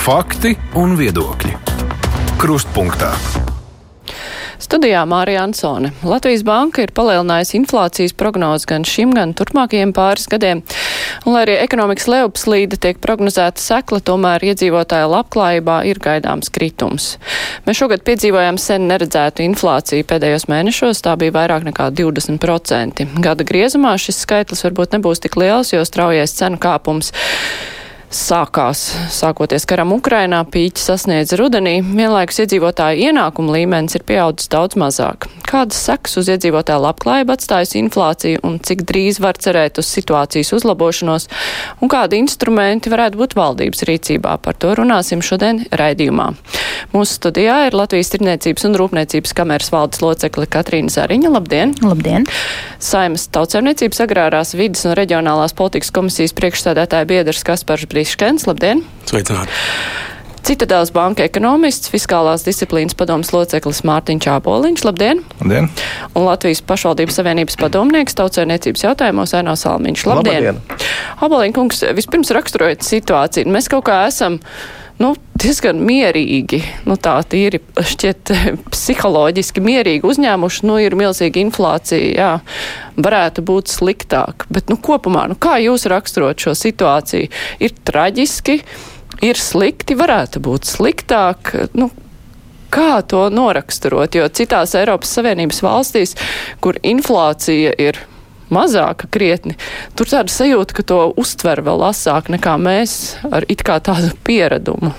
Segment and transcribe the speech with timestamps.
[0.00, 1.50] Fakti un viedokļi.
[2.40, 3.10] Krustpunktā.
[4.56, 5.90] Studijā Mārija Ansone.
[6.00, 10.62] Latvijas banka ir palielinājusi inflācijas prognozi gan šim, gan turpmākajiem pāris gadiem.
[11.26, 17.10] Un, lai arī ekonomikas lejupslīde tiek prognozēta sekla, tomēr iedzīvotāja labklājībā ir gaidāms kritums.
[17.68, 23.04] Mēs šogad piedzīvojām sen neredzētu inflāciju pēdējos mēnešos, tā bija vairāk nekā 20%.
[23.20, 27.12] Gada griezumā šis skaitlis varbūt nebūs tik liels, jo straujais cenu kāpums
[28.10, 28.80] sākās,
[29.14, 35.28] sākoties karam Ukrainā, pīķi sasniedz rudenī, vienlaikus iedzīvotāju ienākumu līmenis ir pieaudzis daudz mazāk.
[35.46, 41.28] Kādas sekas uz iedzīvotāju labklājību atstājusi inflācija un cik drīz var cerēt uz situācijas uzlabošanos
[41.80, 44.36] un kādi instrumenti varētu būt valdības rīcībā?
[44.42, 46.32] Par to runāsim šodien raidījumā.
[46.90, 51.30] Mūsu studijā ir Latvijas Tirniecības un Rūpniecības kameras valdes locekle Katrīna Zariņa.
[51.36, 51.76] Labdien!
[51.86, 52.26] Labdien!
[52.82, 57.99] Saimas tautsēmniecības agrārās vidas un reģionālās politikas komisijas priekšstādātāja biedrs Kaspars Brīsīs.
[58.00, 58.78] Friškens, labdien!
[59.04, 59.52] Sveicināti!
[60.40, 65.20] Citadēls banka ekonomists, fiskālās disciplīnas padomas loceklis Mārtiņš Āboliņš, labdien!
[65.42, 65.68] Labdien!
[66.16, 70.48] Un Latvijas pašvaldības savienības padomnieks tautsēniecības jautājumos Aino Salmiņš, labdien!
[70.48, 70.88] labdien.
[71.28, 74.40] Āboliņ kungs, vispirms raksturojot situāciju, mēs kaut kā esam
[75.00, 78.32] nu, diezgan mierīgi, nu tā tīri šķiet
[78.74, 82.30] psiholoģiski mierīgi uzņēmuši, nu ir milzīga inflācija, jā,
[83.00, 84.46] varētu būt sliktāk.
[84.52, 87.32] Bet, nu, kopumā, nu, kā jūs raksturot šo situāciju?
[87.64, 88.60] Ir traģiski,
[89.24, 91.90] ir slikti, varētu būt sliktāk, nu,
[92.70, 96.14] kā to noraksturot, jo citās Eiropas Savienības valstīs,
[96.62, 97.98] kur inflācija ir
[98.54, 99.56] mazāka krietni,
[99.98, 102.98] tur tāda sajūta, ka to uztver vēl asāk nekā mēs
[103.30, 104.94] ar it kā tādu pieradumu.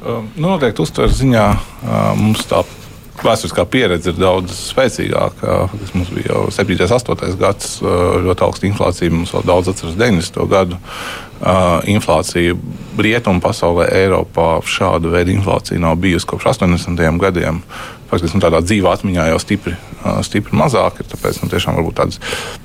[0.00, 2.62] Um, nu, noteikti uztver ziņā uh, mums tā
[3.24, 5.56] vēsturiskā pieredze ir daudz spēcīgāka.
[5.94, 7.74] Mums bija jau 7, 8 gads,
[8.26, 9.12] ļoti augsta inflācija.
[9.12, 10.40] Mums vēl daudz atceras 90.
[10.50, 10.78] gadu.
[11.90, 12.56] Inflācija
[13.00, 17.00] rietumu pasaulē, Eiropā šāda veida inflācija nav bijusi kopš 80.
[17.20, 17.62] gadiem
[18.10, 19.76] faktiski nu, tādā dzīvā atmiņā jau stipri,
[20.26, 21.08] stipri mazāk ir.
[21.10, 22.20] Tāpēc nu, tiešām tāds,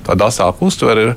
[0.06, 1.14] tāda asāka uztvere ir.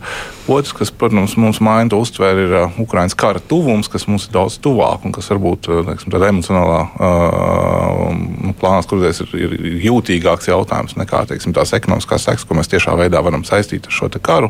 [0.49, 4.33] Otrs, kas, protams, mums maina to uztveri, ir uh, Ukraiņas kara tuvums, kas mums ir
[4.33, 10.97] daudz tuvāk un kas varbūt teiksim, tādā emocionālā uh, plānā skatoties ir, ir jūtīgāks jautājums
[10.97, 14.49] nekā teiksim, tās ekonomiskās sekas, ko mēs tiešā veidā varam saistīt ar šo karu.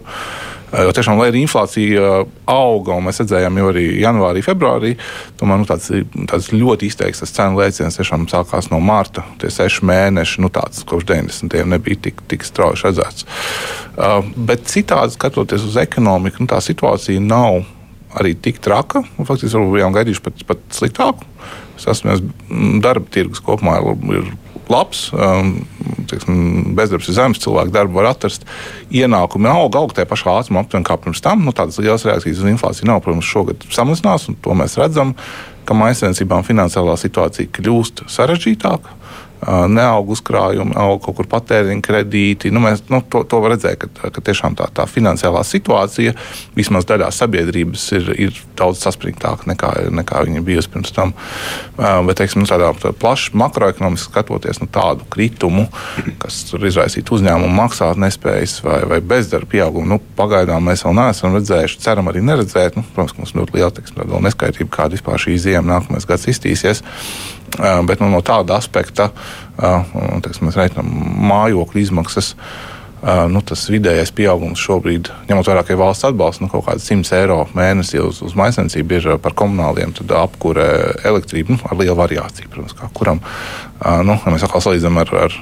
[0.70, 2.10] Jo tiešām, lai arī inflācija
[2.50, 4.92] auga, un mēs redzējām jau arī janvārī, februārī,
[5.40, 5.90] tomēr nu, tāds,
[6.30, 9.24] tāds ļoti izteikts cenu lēciens tiešām sākās no mārta.
[9.42, 11.58] Tie seši mēneši, nu, tāds kopš 90.
[11.74, 13.26] nebija tik, tik strauji redzēts.
[13.98, 17.64] Uh, bet citādi skatoties uz ekonomiku, nu, tā situācija nav
[18.20, 19.02] arī tik traka.
[19.18, 21.26] Faktiski, varbūt bijām gaidījuši pat, pat sliktāku.
[21.80, 22.22] Sasmies,
[22.84, 23.80] darba tirgus kopumā
[24.14, 24.32] ir
[24.70, 25.54] labs, um,
[26.10, 28.46] tiksim, bezdarbs ir zems, cilvēki darbu var atrast,
[28.94, 31.44] ienākumi aug, aug tajā pašā ātrumā, aptuveni kā pirms tam.
[31.46, 33.02] Nu, tādas lielas reakcijas uz inflāciju nav.
[33.06, 35.16] Protams, šogad samazinās, un to mēs redzam,
[35.70, 38.98] ka maisiņcībām finansiālā situācija kļūst sarežģītāka
[39.48, 42.52] neaug uzkrājumi, aug kaut kur patēriņa kredīti.
[42.52, 46.16] Nu, mēs, nu, to, to redzēt, ka, ka tiešām tā, tā finansiālā situācija
[46.58, 51.16] vismaz daļā sabiedrības ir, ir daudz saspringtāka nekā, nekā viņa bijusi pirms tam.
[51.78, 55.70] Bet, teiksim, nu, tādā tā plaši makroekonomiski skatoties, nu, tādu kritumu,
[56.22, 61.82] kas izraisītu uzņēmumu maksāt nespējas vai, vai bezdarba pieaugumu, nu, pagaidām mēs vēl neesam redzējuši,
[61.86, 62.76] ceram arī neredzēt.
[62.76, 66.84] Nu, protams, mums ļoti liela teiksim, neskaitība, kāda vispār šī ziema nākamais gads iztīsies.
[67.60, 69.10] Bet nu, no tāda aspekta
[69.60, 70.92] teiksim, mēs reiķinām
[71.30, 72.36] mājokļu izmaksas.
[73.32, 77.14] Nu, tas vidējais pieaugums šobrīd, ņemot vērā, ka ir valsts atbalsts, nu, kaut kāds 100
[77.16, 80.66] eiro mēnesī uz, uz maisiņcību ir par komunāliem, tad apkūre
[81.08, 82.52] elektrība nu, ar lielu variāciju.
[82.52, 83.24] Protams, kuram
[84.04, 85.40] nu, ja mēs atkal salīdzinām ar, ar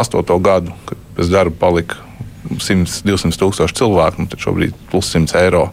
[0.00, 0.24] 8.
[0.48, 2.00] gadu, kad bez darba palika
[2.44, 5.68] 100, 200 tūkstoši cilvēku, nu, tad šobrīd plus 100 eiro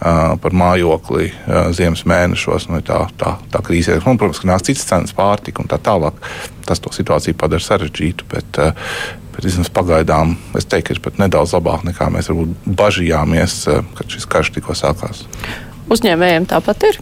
[0.00, 1.28] par mājokli
[1.76, 2.68] ziemas mēnešos.
[2.72, 4.04] Nu, tā, tā, tā krīze ir.
[4.04, 6.16] Protams, ka nāk citas cenas, pārtika un tā tālāk.
[6.68, 8.28] Tas to situāciju padara sarežģītu.
[8.32, 8.60] Bet,
[9.34, 13.60] bet vismaz pagaidām es teiktu, ka ir pat nedaudz labāk nekā mēs varbūt bažījāmies,
[13.98, 15.26] kad šis karš tikko sākās.
[15.92, 17.00] Uzņēmējiem tāpat ir.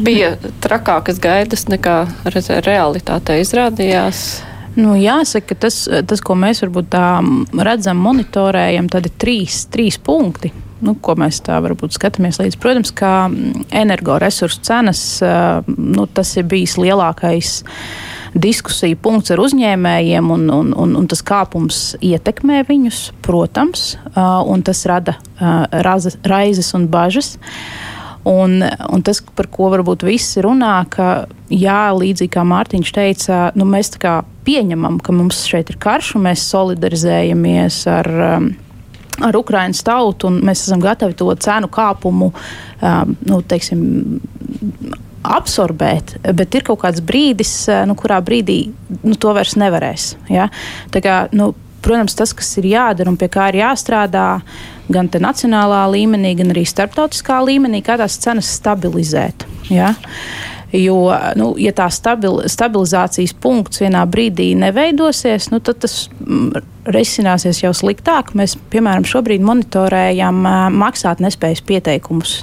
[0.00, 2.04] Bija trakākas gaidas nekā
[2.64, 4.22] realitāte izrādījās.
[4.78, 7.06] Nu, jāsaka, tas, tas, ko mēs varbūt tā
[7.58, 10.52] redzam, monitorējam, tad ir trīs, trīs punkti
[10.84, 12.58] nu, ko mēs tā varbūt skatāmies līdzi.
[12.60, 15.02] Protams, mm, energoresursu cenas
[15.66, 17.60] nu, tas ir bijis lielākais
[18.30, 24.84] diskusiju punkts ar uzņēmējiem, un, un, un, un tas kāpums ietekmē viņus, protams, un tas
[24.86, 25.16] rada
[26.22, 27.34] raizes un bažas.
[28.28, 33.64] Un, un tas, par ko varbūt visi runā, ka, jā, līdzīgi kā Mārtiņš teica, nu,
[33.64, 33.94] mēs
[34.44, 38.12] pieņemam, ka mums šeit ir karš, un mēs solidarizējamies ar.
[38.32, 38.50] Um,
[39.20, 43.82] ar Ukraiņas tautu, un mēs esam gatavi to cenu kāpumu, um, nu, teiksim,
[45.20, 47.52] absorbēt, bet ir kaut kāds brīdis,
[47.88, 48.62] nu, kurā brīdī
[49.02, 50.14] nu, to vairs nevarēs.
[50.32, 50.48] Ja?
[50.94, 51.52] Tā kā, nu,
[51.84, 54.28] protams, tas, kas ir jādara un pie kā ir jāstrādā,
[54.92, 59.46] gan nacionālā līmenī, gan arī starptautiskā līmenī, kā tās cenas stabilizēt.
[59.70, 59.94] Ja?
[60.70, 66.62] Jo, nu, ja tā stabil, stabilizācijas punkts vienā brīdī neveidosies, nu, tad tas mm,
[66.94, 68.30] risināsies jau sliktāk.
[68.38, 70.38] Mēs, piemēram, šobrīd monitorējam
[70.78, 72.36] maksāt nespējas pieteikumus.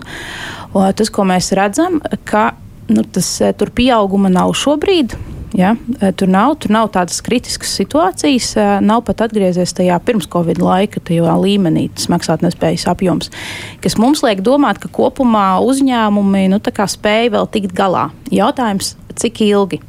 [0.76, 2.50] Un tas, ko mēs redzam, ka
[2.92, 5.16] nu, tas tur pieauguma nav šobrīd.
[5.56, 5.76] Ja?
[6.20, 8.50] Tur, nav, tur nav tādas kritiskas situācijas,
[8.84, 11.00] nav pat atgriezies tajā pirms Covid laika,
[11.40, 13.32] līmenī, tas maksātnespējas apjoms,
[13.84, 16.60] kas mums liek domāt, ka kopumā uzņēmumi nu,
[16.92, 18.10] spēja vēl tikt galā.
[18.34, 19.82] Jautājums, cik ilgi?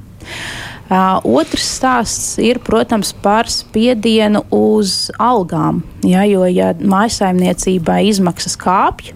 [0.89, 5.83] Uh, otrs stāsts ir, protams, par spiedienu uz algām.
[6.07, 9.13] Ja, jo, ja mājsaimniecībai izmaksas kāpj,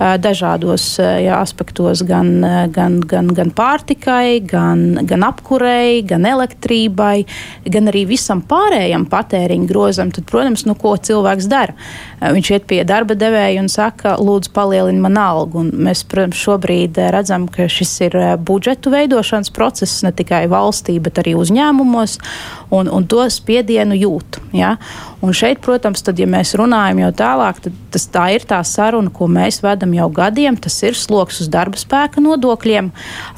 [0.00, 2.40] dažādos jā, aspektos, gan,
[2.72, 7.26] gan, gan, gan pārtikai, gan, gan apkurei, gan elektrībai,
[7.68, 11.76] gan arī visam pārējam patēriņa grozam, tad, protams, nu, ko cilvēks dara?
[12.20, 15.62] Viņš iet pie darba devēja un saka, lūdzu, palielini man algu.
[15.64, 21.22] Un mēs, protams, šobrīd redzam, ka šis ir budžetu veidošanas process ne tikai valstī, bet
[21.22, 22.18] arī uzņēmumos,
[22.76, 24.40] un, un to spiedienu jūt.
[24.56, 24.76] Ja?
[25.24, 29.10] Un šeit, protams, tad, ja mēs runājam jau tālāk, tad tas, tā ir tā saruna,
[29.12, 30.56] ko mēs vedam jau gadiem.
[30.60, 32.90] Tas ir sloks uz darba spēka nodokļiem,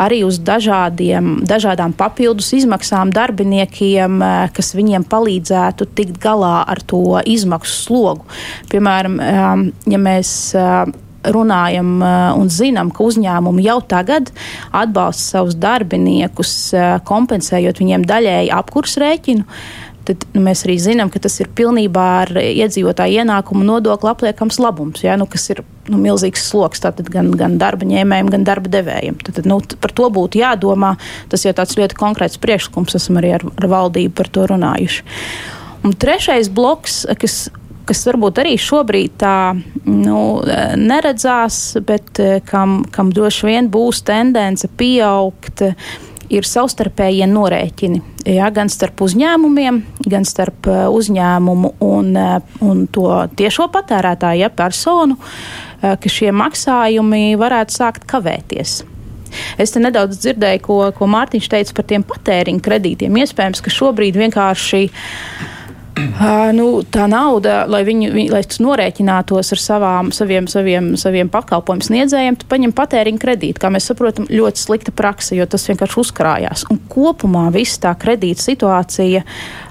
[0.02, 7.20] arī uz dažādiem, dažādām papildus izmaksām darbiniekiem, eh, kas viņiem palīdzētu tikt galā ar to
[7.25, 8.26] izmaksu slogu.
[8.72, 9.19] Piemēram,
[9.92, 10.32] ja mēs
[11.22, 14.32] runājam un zinām, ka uzņēmumi jau tagad
[14.74, 16.72] atbalsta savus darbiniekus,
[17.06, 19.46] kompensējot viņiem daļēji apkurs rēķinu
[20.06, 25.02] tad nu, mēs arī zinām, ka tas ir pilnībā ar iedzīvotāju ienākumu nodokli apliekams labums,
[25.04, 26.82] ja, nu, kas ir nu, milzīgs sloks
[27.12, 29.18] gan, gan darba ņēmējiem, gan darba devējiem.
[29.26, 30.94] Tad, nu, par to būtu jādomā.
[31.32, 35.06] Tas jau tāds ļoti konkrēts priekšlikums, esam arī ar, ar valdību par to runājuši.
[35.86, 37.44] Un trešais bloks, kas
[37.87, 39.37] kas varbūt arī šobrīd tā
[39.87, 40.20] nu,
[40.79, 45.64] neredzās, bet eh, kam, kam droši vien būs tendence pieaugt,
[46.32, 48.00] ir savstarpējie norēķini.
[48.32, 52.14] Ja, gan starp uzņēmumiem, gan starp uh, uzņēmumu un,
[52.64, 55.19] un to tiešo patērētāju, ja personu,
[55.82, 58.78] ka šie maksājumi varētu sākt kavēties.
[59.61, 63.19] Es te nedaudz dzirdēju, ko, ko Mārtiņš teica par tiem patēriņa kredītiem.
[63.25, 65.62] Iespējams, ka šobrīd vienkārši Uh,
[66.58, 72.38] nu, tā nauda, lai viņi, viņi lai norēķinātos ar savām, saviem, saviem, saviem pakalpojumu sniedzējiem,
[72.40, 73.60] tu paņem patēriņa kredītu.
[73.62, 76.64] Kā mēs saprotam, ļoti slikta praksa, jo tas vienkārši uzkrājās.
[76.72, 79.24] Un kopumā viss tā kredīta situācija,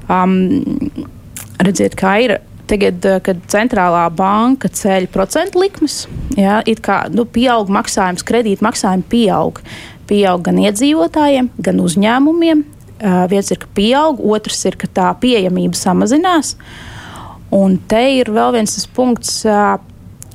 [0.10, 0.38] um,
[1.62, 2.38] redziet, kā ir.
[2.72, 6.06] Tagad, kad centrālā banka ceļ procentu likmes,
[6.40, 9.60] ja, it kā nu, pieaug maksājums, kredīt maksājumi pieaug.
[10.08, 12.81] Pieaug gan iedzīvotājiem, gan uzņēmumiem, Uh,
[13.32, 16.56] viens ir, ka pieaug, otrs ir, ka tā pieejamība samazinās.
[17.52, 19.80] Un te ir vēl viens tas punkts, uh,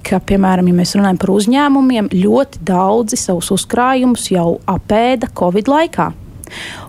[0.06, 6.10] ka, piemēram, ja mēs runājam par uzņēmumiem, ļoti daudzi savus uzkrājumus jau apēda Covid laikā.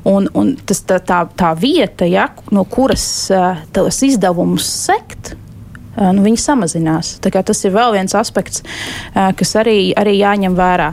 [0.07, 6.12] Un, un tas, tā, tā, tā vieta, ja, no kuras uh, tos izdevumus sekt, uh,
[6.13, 7.16] nu, viņi samazinās.
[7.23, 10.92] Tas ir vēl viens aspekts, uh, kas arī, arī jāņem vērā.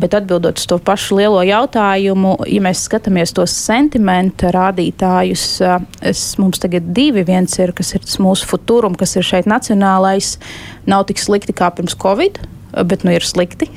[0.00, 5.44] Bet atbildot uz to pašu lielo jautājumu, ja mēs skatāmies tos sentimenta rādītājus,
[6.08, 7.24] es, mums tagad divi.
[7.28, 10.38] Viens ir, kas ir mūsu futurum, kas ir šeit nacionālais,
[10.88, 12.40] nav tik slikti kā pirms Covid,
[12.86, 13.68] bet nu ir slikti.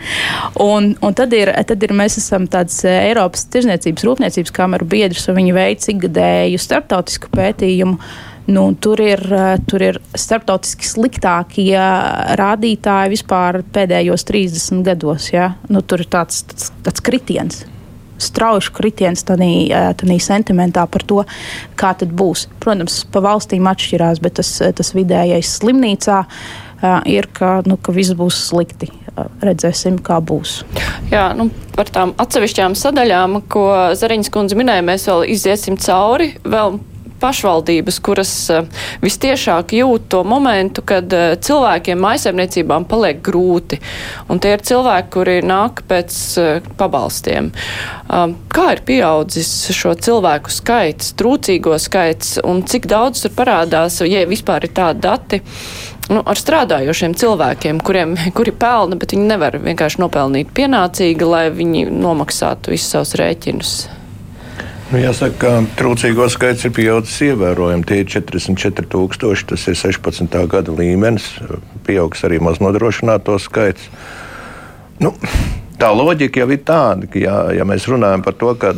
[0.72, 5.38] un, un tad, ir, tad ir mēs esam tāds Eiropas tirzniecības rūpniecības kameru biedrs, un
[5.38, 8.00] viņi veic ikgadēju starptautisku pētījumu
[8.46, 11.76] Nu, tur, ir, eh, tur ir starptautiski sliktākie
[12.40, 15.30] rādītāji vispār pēdējos 30 gados.
[15.34, 15.54] Ja?
[15.68, 17.64] Nu, tur ir tāds, tāds, tāds kritiens.
[18.20, 21.24] Strauji kritiens tādā eh, sentimentā par to,
[21.76, 22.48] kā tas būs.
[22.60, 26.24] Protams, pa valstīm atšķirās, bet tas, tas vidējais slimnīcā
[27.04, 28.88] ir, ka, nu, ka viss būs slikti.
[29.44, 30.62] Redzēsim, kā būs.
[31.12, 33.66] Jā, nu, par tām atsevišķām sadaļām, ko
[33.98, 36.30] Zariņas kundze minēja, mēs vēl iziesim cauri.
[36.40, 36.78] Vēl
[37.20, 38.64] pašvaldības, kuras eh,
[39.04, 43.80] vistiešāk jūt to momentu, kad eh, cilvēkiem maisaimniecībām paliek grūti.
[44.30, 47.52] Un tie ir cilvēki, kuri nāk pēc eh, pabalstiem.
[48.10, 54.26] Um, kā ir pieaudzis šo cilvēku skaits, trūcīgo skaits un cik daudz tur parādās, ja
[54.28, 55.42] vispār ir tādi dati?
[56.10, 61.86] nu, ar strādājošiem cilvēkiem, kuriem, kuri pelna, bet viņi nevar vienkārši nopelnīt pienācīgi, lai viņi
[61.94, 63.99] nomaksātu visus savus rēķinus.
[64.90, 67.84] Nu, jāsaka, ka trūcīgo skaits ir pieaudzis ievērojami.
[67.86, 69.44] Tie ir 44,000.
[69.52, 70.34] Tas ir 16.
[70.50, 71.28] gada līmenis.
[71.86, 73.86] Pieaugs arī maznodrošināto skaits.
[74.98, 75.12] Nu,
[75.78, 78.74] tā loģika jau ir tāda, ka, ja, ja mēs runājam par to, ka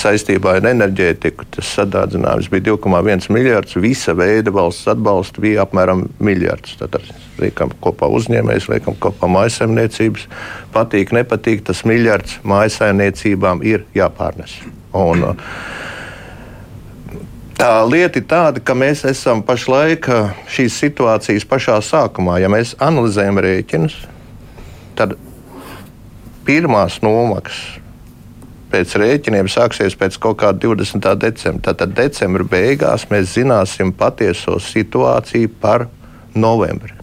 [0.00, 6.76] saistībā ar enerģētiku tas sadārdzinājums bija 2,1 miljards, visa veida valsts atbalsta bija apmēram miljards.
[6.80, 6.98] Tad
[7.40, 10.26] liekam kopā uzņēmējs, liekam kopā mājasemniecības.
[10.74, 14.60] Patīk, nepatīk, tas miljards mājasemniecībām ir jāpārnes.
[14.96, 15.28] Un,
[17.56, 20.04] Tā lieta ir tāda, ka mēs esam pašlaik
[20.52, 22.34] šīs situācijas pašā sākumā.
[22.42, 23.94] Ja mēs analizējam rēķinus,
[24.98, 25.14] tad
[26.44, 27.85] pirmās nomaksas
[28.72, 31.08] pēc rēķiniem sāksies pēc kaut kāda 20.
[31.22, 31.62] decembra.
[31.70, 35.86] Tātad decembra beigās mēs zināsim patieso situāciju par
[36.34, 36.94] novembri.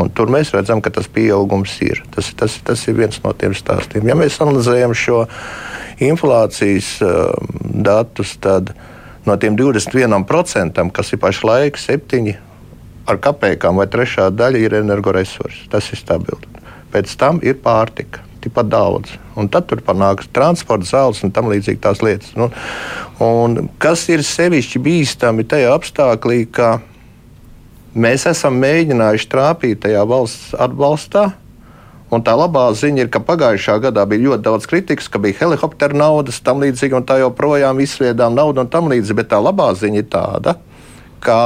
[0.00, 2.02] Un tur mēs redzam, ka tas pieaugums ir.
[2.14, 4.06] Tas, tas, tas ir viens no tiem stāstiem.
[4.08, 5.24] Ja mēs analizējam šo
[6.00, 8.72] inflācijas uh, datus, tad
[9.26, 12.38] no tiem 21%, kas ir pašlaik septiņi
[13.10, 15.66] ar kapekām vai trešā daļa, ir energoresursi.
[15.72, 16.46] Tas ir stabils.
[16.90, 19.14] Pēc tam ir pārtika tikpat daudz.
[19.38, 22.32] Un tad tur panāks transporta zāles un tam līdzīgi tās lietas.
[22.38, 22.50] Nu,
[23.24, 26.70] un kas ir sevišķi bīstami tajā apstākļā, ka
[27.94, 31.30] mēs esam mēģinājuši trāpīt tajā valsts atbalstā.
[32.10, 35.94] Un tā labā ziņa ir, ka pagājušā gadā bija ļoti daudz kritikas, ka bija helikoptera
[35.94, 39.18] naudas, tam līdzīgi, un tā joprojām izsviedām naudu un tam līdzīgi.
[39.20, 40.56] Bet tā labā ziņa ir tāda,
[41.22, 41.38] ka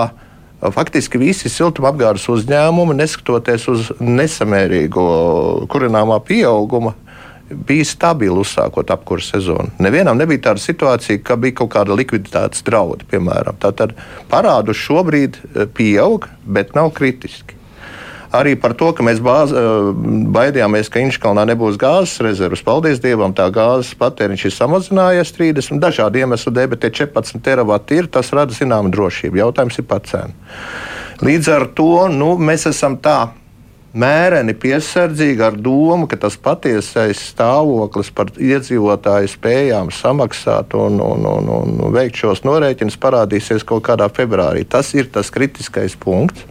[0.72, 5.06] faktiski visi siltumapgādes uzņēmumi, neskatoties uz nesamērīgo
[5.70, 6.94] kurināmā pieaugumu,
[7.68, 9.74] bija stabili uzsākot apkursu sezonu.
[9.84, 13.58] Nevienam nebija tāda situācija, ka bija kaut kāda likviditātes draudi, piemēram.
[13.60, 13.92] Tātad
[14.32, 17.58] parādu šobrīd eh, pieaug, bet nav kritiski
[18.34, 19.92] arī par to, ka mēs bāz, eh,
[20.34, 22.64] baidījāmies, ka Inškalnā nebūs gāzes rezerves.
[22.66, 28.02] Paldies Dievam, tā gāzes patēriņš ir samazinājies 30 dažādu iemeslu dēļ, bet tie 14 teravati
[28.02, 29.40] ir, tas rada zināmu drošību.
[29.44, 30.34] Jautājums ir pats cena.
[31.22, 33.30] Līdz ar to nu, mēs esam tā
[33.94, 41.52] mēreni piesardzīgi ar domu, ka tas patiesais stāvoklis par iedzīvotāju spējām samaksāt un, un, un,
[41.54, 44.64] un veikt šos norēķinus parādīsies kaut kādā februārī.
[44.66, 46.48] Tas ir tas kritiskais punkts.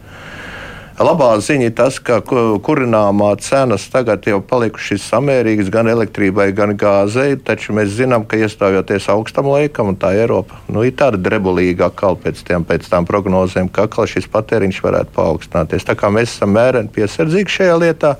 [0.94, 7.34] Labā ziņa ir tas, ka kurināmā cenas tagad jau palikušas samērīgas gan elektrībai, gan gāzei,
[7.34, 12.14] taču mēs zinām, ka iestājoties augstam laikam, un tā Eiropa nu, ir tāda drebulīga atkal
[12.14, 15.88] pēc, tiem, pēc tām prognozēm, ka atkal šis patēriņš varētu paaugstināties.
[15.88, 18.14] Tā kā mēs esam mēreni piesardzīgi šajā lietā.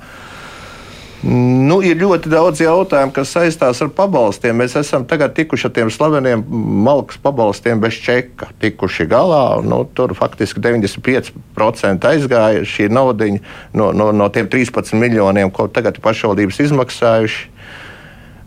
[1.23, 4.57] Nu, ir ļoti daudz jautājumu, kas saistās ar pabalstiem.
[4.59, 6.43] Mēs esam tagad tikuši ar tiem slaveniem
[6.85, 9.61] malkas pabalstiem bez čeka, tikuši galā.
[9.65, 13.31] Nu, tur faktiski 95% aizgāja šī nauda
[13.73, 17.51] no, no, no tiem 13 miljoniem, ko tagad pašvaldības izmaksājuši.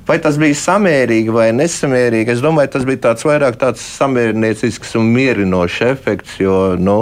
[0.08, 2.32] Vai tas bija samērīgi vai nesamērīgi?
[2.32, 6.94] Es domāju, tas bija tāds vairāk tāds samērniecisks un mierinošs efekts, jo nu,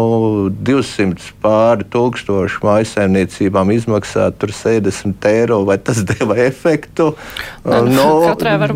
[0.67, 7.13] 200 pāri tūkstošu mājsaimniecībām izmaksāt 70 eiro, vai tas deva efektu?
[7.63, 8.09] Ne, nu,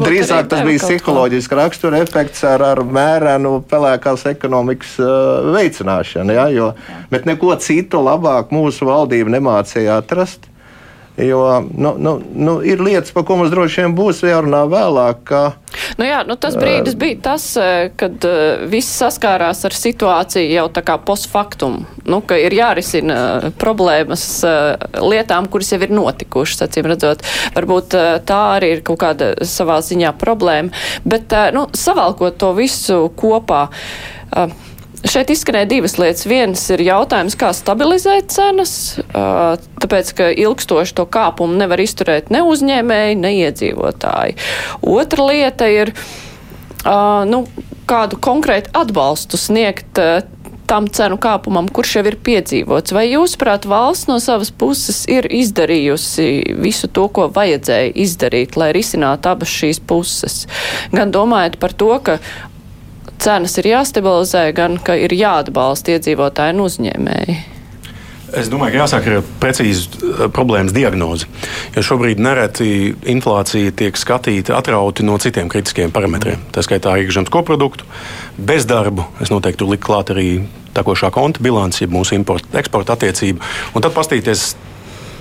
[0.05, 6.71] drīzāk tas bija psiholoģisks rakstura efekts ar, ar mērenu pelēkās ekonomikas uh, veicināšanu, ja, jo,
[7.11, 10.50] bet neko citu labāk mūsu valdība nemācīja atrast.
[11.21, 11.41] Jo
[11.77, 15.21] nu, nu, nu, ir lietas, par ko mums droši vien būs jārunā vēlāk.
[15.29, 15.41] Ka,
[16.01, 17.45] nu jā, nu tas brīdis bija tas,
[18.01, 18.25] kad
[18.71, 21.83] viss saskārās ar situāciju jau tā kā postfaktum.
[22.09, 24.25] Nu, ka ir jārisina problēmas
[24.97, 27.27] lietām, kuras jau ir notikušas, acīm redzot.
[27.59, 27.99] Varbūt
[28.29, 30.73] tā arī ir kaut kāda savā ziņā problēma.
[31.05, 33.67] Bet, nu, savalkot to visu kopā.
[34.31, 34.70] Uh,
[35.01, 36.27] Šeit izskanēja divas lietas.
[36.29, 38.73] Viens ir jautājums, kā stabilizēt cenas,
[39.11, 44.37] tāpēc, ka ilgstoši to kāpumu nevar izturēt ne uzņēmēji, ne iedzīvotāji.
[44.85, 45.95] Otra lieta ir,
[46.85, 47.47] nu,
[47.91, 49.99] kādu konkrētu atbalstu sniegt
[50.71, 52.93] tam cenu kāpumam, kurš jau ir piedzīvots.
[52.95, 59.33] Vai jūsuprāt, valsts no savas puses ir izdarījusi visu to, ko vajadzēja izdarīt, lai risinātu
[59.33, 60.45] abas šīs puses?
[60.95, 62.21] Gan domājot par to, ka
[63.21, 67.41] cenas ir jāstabilizē, gan ka ir jāatbalsta iedzīvotāji un uzņēmēji?
[68.31, 71.27] Es domāju, ka jāsāk ar precīzu eh, problēmas diagnozi.
[71.75, 76.45] Jo šobrīd nereti inflācija tiek skatīta atrauti no citiem kritiskiem parametriem.
[76.55, 77.89] Tā skaitā iekšzemes koproduktu,
[78.39, 79.09] bezdarbu.
[79.25, 80.29] Es noteikti tur liku klāt arī
[80.77, 83.43] tekošā konta bilanci, mūsu importa, eksporta attiecību.
[83.75, 84.53] Un tad pastīties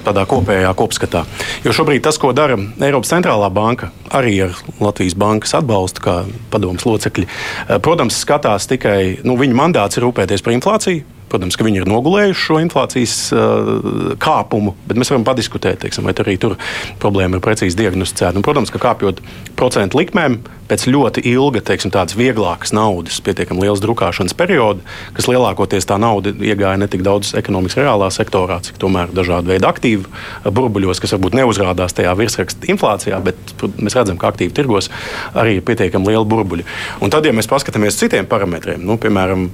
[0.06, 1.25] tādā kopējā kopskatā.
[1.65, 6.18] Jo šobrīd tas, ko dara Eiropas centrālā banka, arī ar Latvijas bankas atbalstu, kā
[6.53, 11.65] padomus locekļi, eh, protams, skatās tikai, nu, viņa mandāts ir rūpēties par inflāciju Protams, ka
[11.67, 16.55] viņi ir nogulējuši šo inflācijas uh, kāpumu, bet mēs varam padiskutēt, teiksim, vai arī tur
[17.01, 18.38] problēma ir precīzi diagnosticēta.
[18.39, 19.21] Un, protams, ka kāpjot
[19.59, 24.83] procentu likmēm, pēc ļoti ilga, teiksim, tādas vieglākas naudas, pietiekami liels drukāšanas perioda,
[25.17, 29.69] kas lielākoties tā nauda iegāja ne tik daudz ekonomikas reālā sektorā, cik tomēr dažādu veidu
[29.69, 34.91] aktīvu burbuļos, kas varbūt neuzrādās tajā virsraksta inflācijā, bet mēs redzam, ka aktīvi tirgos
[35.33, 36.67] arī ir pietiekami liela burbuļi.
[37.01, 39.50] Un tad, ja mēs paskatāmies uz citiem parametriem, nu, piemēram,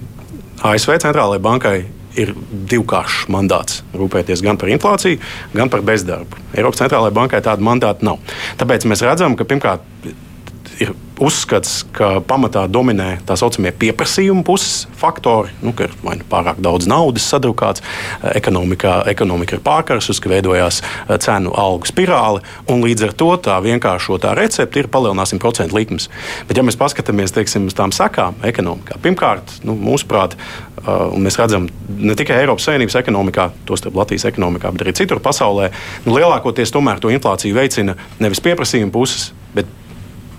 [0.64, 1.78] ASV centrālajai bankai
[2.20, 2.32] ir
[2.72, 5.20] divkāršs mandāts rūpēties gan par inflāciju,
[5.56, 6.40] gan par bezdarbu.
[6.56, 8.22] Eiropas centrālajai bankai tāda mandāta nav.
[8.60, 9.84] Tāpēc mēs redzam, ka pirmkārt
[10.80, 16.26] ir uzskats, ka pamatā dominē tā saucamie pieprasījuma puses faktori, nu, ka ir vai nu
[16.28, 17.84] pārāk daudz naudas sadrukāts,
[18.36, 23.56] ekonomikā, ekonomika ir pārkarsus, ka veidojās eh, cenu algu spirāli, un līdz ar to tā
[23.64, 26.10] vienkāršotā recepte ir palielināsim procentu likmes.
[26.50, 31.40] Bet, ja mēs paskatāmies teiksim, uz tām sekām ekonomikā, pirmkārt, nu, mūsuprāt, uh, un mēs
[31.40, 35.72] redzam ne tikai Eiropas Savienības ekonomikā, tostarp Latvijas ekonomikā, bet arī citur pasaulē,
[36.06, 39.72] nu, lielākoties tomēr to inflāciju veicina nevis pieprasījuma puses, bet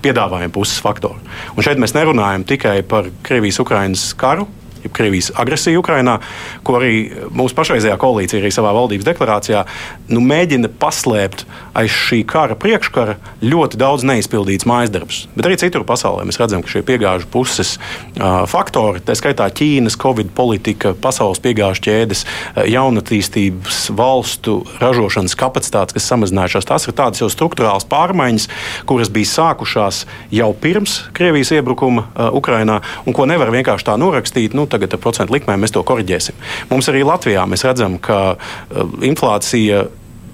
[0.06, 1.18] piedāvājuma puses faktoru.
[1.56, 4.46] Un šeit mēs nerunājam tikai par Krievijas-Ukrainas karu,
[4.86, 6.18] jeb Krievijas agresiju Ukrajinā,
[6.66, 6.94] ko arī
[7.34, 9.64] mūsu pašreizējā koalīcija arī savā valdības deklarācijā
[10.12, 11.44] nu, mēģina paslēpt
[11.76, 15.24] aiz šī kara priekškara ļoti daudz neizpildīts mājas darbus.
[15.36, 19.98] Bet arī citur pasaulē mēs redzam, ka šie piegāžu puses uh, faktori, tā skaitā Ķīnas,
[20.00, 22.24] Covid politika, pasaules piegāžu ķēdes,
[22.70, 28.48] jaunatīstības valstu ražošanas kapacitātes, kas samazinājušās, tās ir tādas jau struktūrāls pārmaiņas,
[28.88, 34.56] kuras bija sākušās jau pirms Krievijas iebrukuma uh, Ukrajinā un ko nevar vienkārši tā norakstīt.
[34.56, 36.36] Nu, tagad ar procentu likmēm mēs to korģēsim.
[36.70, 39.86] Mums arī Latvijā mēs redzam, ka uh, inflācija,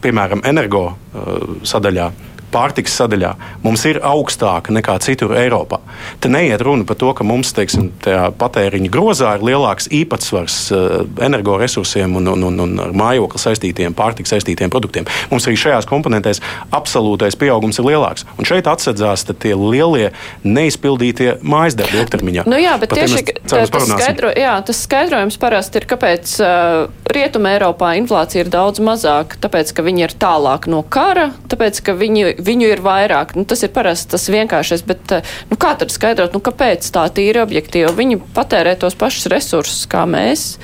[0.03, 2.11] piemēram, energo uh, sadaļā,
[2.53, 3.33] pārtiks sadaļā
[3.65, 5.81] mums ir augstāka nekā citur Eiropā.
[6.23, 7.91] Te neiet runa par to, ka mums teiksim,
[8.39, 14.33] patēriņa grozā ir lielāks īpatsvars uh, energoresursiem un, un, un, un ar mājokli saistītiem, pārtiks
[14.35, 15.09] saistītiem produktiem.
[15.33, 16.43] Mums arī šajās komponentēs
[16.75, 18.27] absolūtais pieaugums ir lielāks.
[18.39, 20.11] Un šeit atsedzās tie lielie
[20.45, 22.47] neizpildītie mājas darbi ilgtermiņā.
[22.51, 27.55] Nu jā, bet Par tieši tas, skaidro, jā, tas skaidrojums parasti ir, kāpēc uh, Rietuma
[27.57, 29.39] Eiropā inflācija ir daudz mazāka.
[29.43, 33.37] Tāpēc, ka viņi ir tālāk no kara, tāpēc, ka viņi viņu ir vairāk.
[33.39, 37.07] Nu, tas ir parasti tas vienkāršais, bet eh, nu, kā tad skaidrot, nu, kāpēc tā
[37.15, 37.93] tīri objektīvi?
[37.99, 40.57] Viņi patērē tos pašus resursus kā mēs.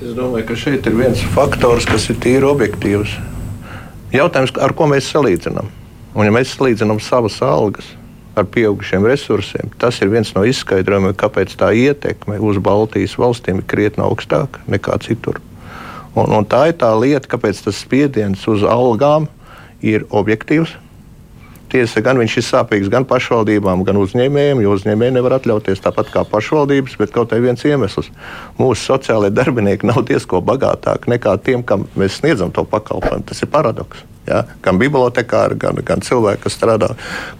[0.00, 3.18] Es domāju, ka šeit ir viens faktors, kas ir tīri objektīvs.
[4.14, 5.68] Jautājums, ar ko mēs salīdzinām?
[6.16, 7.92] Un, ja mēs salīdzinām savas algas
[8.38, 13.68] ar pieaugušiem resursiem, tas ir viens no izskaidrojumiem, kāpēc tā ietekme uz Baltijas valstīm ir
[13.70, 15.40] krietni augstāka nekā citur.
[16.14, 19.28] Un, un tā ir tā lieta, kāpēc tas spiediens uz algām
[19.82, 20.76] ir objektīvs.
[21.70, 26.24] Tiesa gan viņš ir sāpīgs gan pašvaldībām, gan uzņēmējiem, jo uzņēmēji nevar atļauties tāpat kā
[26.26, 28.10] pašvaldības, bet kaut arī viens iemesls.
[28.58, 33.28] Mūsu sociālai darbinieki nav diezko bagātāki nekā tiem, kam mēs sniedzam to pakalpojumu.
[33.30, 34.02] Tas ir paradoks.
[34.26, 34.42] Ja?
[34.64, 36.90] Gan bibliotekāri, gan, gan cilvēki, kas strādā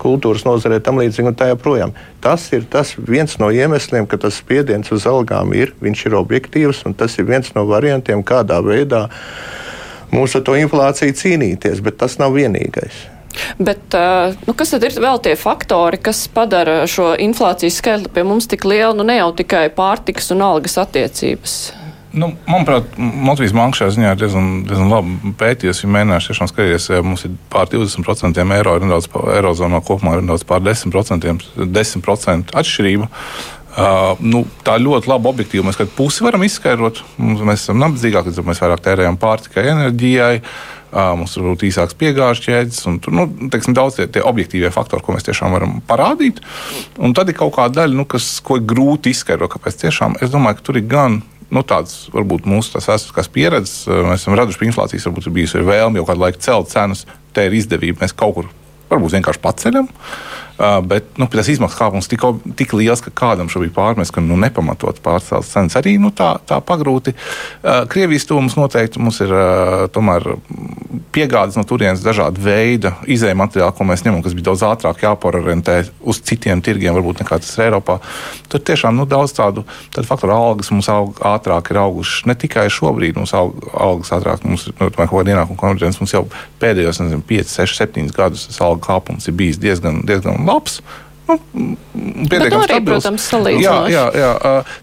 [0.00, 1.94] kultūras nozarē, tam līdzīgi un tā joprojām.
[2.22, 6.84] Tas ir tas viens no iemesliem, ka tas spiediens uz algām ir, viņš ir objektīvs,
[6.86, 9.08] un tas ir viens no variantiem, kādā veidā
[10.14, 13.06] mums ar to inflāciju cīnīties, bet tas nav vienīgais.
[13.58, 13.94] Bet,
[14.46, 18.66] nu, kas tad ir vēl tie faktori, kas padara šo inflācijas skaitli pie mums tik
[18.66, 21.60] lielu, nu ne jau tikai pārtikas un algas attiecības?
[22.10, 25.84] Nu, manuprāt, Latvijas banka šajā ziņā ir diezgan, diezgan labi pētījusi.
[25.84, 30.24] Viņa mēģinājusi tiešām skatīties, ja mums ir pār 20% eiro, ir nedaudz eirozonā kopumā ir
[30.26, 31.46] nedaudz pār 10%,
[31.78, 33.06] 10% atšķirība.
[33.06, 33.59] Uh,
[34.26, 37.04] nu, tā ļoti labi objektīvi mēs pusi varam izskaidrot.
[37.20, 40.36] Mēs esam nabadzīgāki, mēs vairāk tērējam pārtikai, enerģijai.
[40.90, 45.04] Uh, mums ir īsāks piegāžu ķēdes, un tur nu, teiksim, daudz tie, tie objektīvie faktori,
[45.06, 46.40] ko mēs tiešām varam parādīt.
[46.98, 50.34] Un tad ir kaut kāda daļa, nu, kas, ko ir grūti izskaidrot, kāpēc tiešām es
[50.34, 53.86] domāju, ka tur ir gan nu, tādas varbūt mūsu vēsturiskās pieredzes.
[53.86, 57.06] Mēs esam raduši, ka inflācijas varbūt ir bijusi vēlme jau kādu laiku celt cenas.
[57.34, 58.50] Te ir izdevība, mēs kaut kur
[58.90, 59.86] varbūt vienkārši paceļam.
[59.86, 60.39] Uh,
[60.84, 62.24] bet nu, tas izmaksu kāpums tik,
[62.58, 66.60] tik liels, ka kādam šobrīd pārmest, ka nu, nepamatot pārcelt cenas arī nu, tā, tā
[66.64, 67.14] pagrūti.
[67.90, 69.32] Krievijas tūmus noteikti mums ir
[69.94, 70.26] tomēr
[71.14, 75.76] piegādes no turienes dažāda veida izējuma materiāli, ko mēs ņemam, kas bija daudz ātrāk jāparorientē
[76.06, 77.98] uz citiem tirgiem, varbūt nekā tas ir Eiropā.
[78.50, 82.26] Tur tiešām nu, daudz tādu, tādu faktoru algas mums aug, ātrāk ir augušas.
[82.30, 86.02] Ne tikai šobrīd mums aug, algas ātrāk, mums ir nu, kaut kāda ienākuma konverģence.
[86.02, 86.24] Mums jau
[86.62, 90.80] pēdējos nezinu, 5, 6, 7 gadus tas alga kāpums ir bijis diezgan, diezgan labs.
[91.30, 91.36] Nu,
[92.26, 93.04] Pietiekami stabils.
[93.04, 93.26] protams.
[93.62, 94.30] Jā, jā, jā.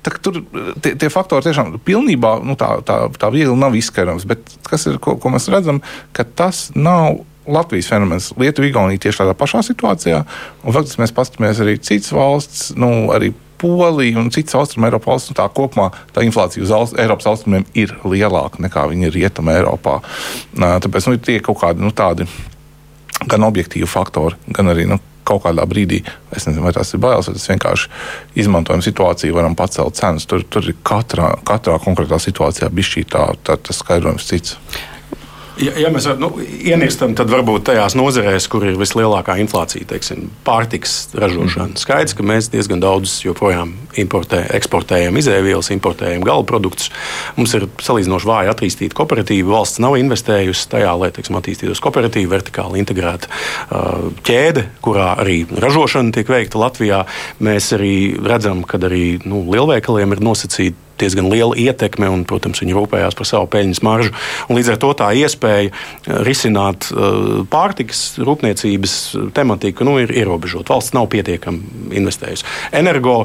[0.06, 0.40] Tā, tur
[0.84, 4.28] tie, tie faktori tiešām pilnībā nu, tā, tā, tā viegli nav izskaidrojams.
[4.30, 5.84] Bet kas ir, ko, ko mēs redzam,
[6.16, 7.24] ka tas nav.
[7.48, 10.18] Latvijas fenomens, Lietuva, Igaunija tieši tādā pašā situācijā.
[10.68, 15.32] Un faktiski mēs paskatāmies arī citas valsts, nu, arī Polija un citas austrumē Eiropas valsts,
[15.32, 19.56] nu, tā kopumā tā inflācija uz Aust Eiropas austrumiem ir lielāka nekā viņa ir rietumē
[19.62, 20.02] Eiropā.
[20.60, 22.28] Tāpēc nu, tie ir kaut kādi nu, tādi
[23.32, 26.02] gan objektīvi faktori, gan arī nu, kaut kādā brīdī,
[26.36, 27.90] es nezinu, vai tas ir bailes, vai tas vienkārši
[28.44, 30.28] izmantojam situāciju, varam pacelt cenas.
[30.30, 34.58] Tur, tur ir katrā, katrā konkrētā situācijā bijis šī tā, tā, tas skaidrojums cits.
[35.58, 41.16] Ja, ja mēs nu, ienirstam, tad varbūt tajās nozarēs, kur ir vislielākā inflācija, teiksim, pārtiks
[41.18, 41.72] ražošana.
[41.72, 41.82] Mm.
[41.82, 46.92] Skaidrs, ka mēs diezgan daudz joprojām importē, eksportējam izēvielas, importējam gala produktus.
[47.40, 49.56] Mums ir salīdzinoši vāji attīstīta kooperatīva.
[49.58, 56.14] Valsts nav investējusi tajā, lai teiksim, attīstītos kooperatīva, vertikāli integrēta uh, ķēde, kurā arī ražošana
[56.18, 57.06] tiek veikta Latvijā.
[57.42, 62.76] Mēs arī redzam, ka arī nu, lielveikaliem ir nosacīti diezgan liela ietekme, un, protams, viņi
[62.78, 64.14] rūpējās par savu peļņas maržu.
[64.52, 68.96] Līdz ar to tā iespēja eh, risināt uh, pārtikas rūpniecības
[69.38, 70.74] tematiku nu, ir ierobežota.
[70.74, 72.46] Valsts nav pietiekami investējusi.
[72.76, 73.18] Energo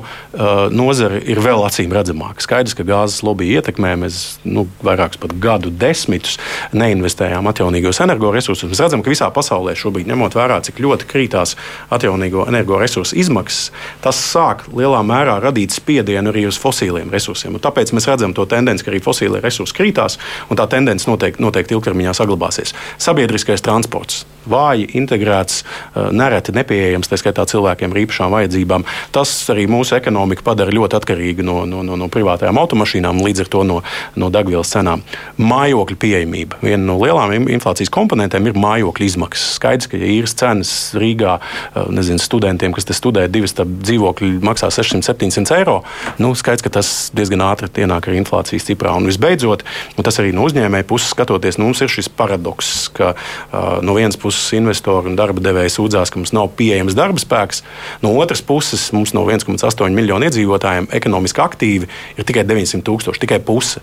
[0.72, 2.42] nozare ir vēl acīm redzamāka.
[2.44, 6.38] Skaidrs, ka gāzes lobby ietekmē mēs nu, vairākus pat gadu desmitus
[6.76, 8.70] neinvestējām atjaunīgos energoresursus.
[8.70, 11.56] Mēs redzam, ka visā pasaulē šobrīd, ņemot vērā, cik ļoti krītās
[11.92, 13.70] atjaunīgo energoresursu izmaksas,
[14.04, 18.84] tas sāk lielā mērā radīt spiedienu arī uz fosiliem resursiem tāpēc mēs redzam to tendenci,
[18.84, 20.18] ka arī fosilie resursi krītās,
[20.50, 22.76] un tā tendence noteikti, noteikti ilgtermiņā saglabāsies.
[23.02, 28.84] Sabiedriskais transports vāji integrēts, eh, nereti nepieejams, tā skaitā cilvēkiem ar īpašām vajadzībām.
[29.12, 33.48] Tas arī mūsu ekonomiku padara ļoti atkarīgu no, no, no, no privātajām automašīnām, līdz ar
[33.52, 33.82] to no,
[34.16, 35.02] no degvielas cenām.
[35.38, 36.60] Mājokļu pieejamība.
[36.62, 39.56] Viena no lielām inflācijas komponentiem ir mājokļu izmaksas.
[39.58, 45.58] Skaidrs, ka ja īres cenas Rīgā eh, nezinu, studentiem, kas studē divas dzīvokļi, maksā 600-700
[45.60, 45.80] eiro,
[46.18, 48.94] nu, skaidrs, ka tas diezgan ātri ienāk arī inflācijas ciprā.
[48.98, 49.64] Un visbeidzot,
[49.96, 53.96] un tas arī no uzņēmēja puses skatoties, nu, mums ir šis paradoks, ka uh, no
[53.98, 57.62] vienas puses investori un darba devēji sūdzās, ka mums nav pieejams darba spēks,
[58.04, 63.42] no otras puses mums no 1,8 miljonu iedzīvotājiem ekonomiski aktīvi ir tikai 900 tūkstoši, tikai
[63.44, 63.82] puse.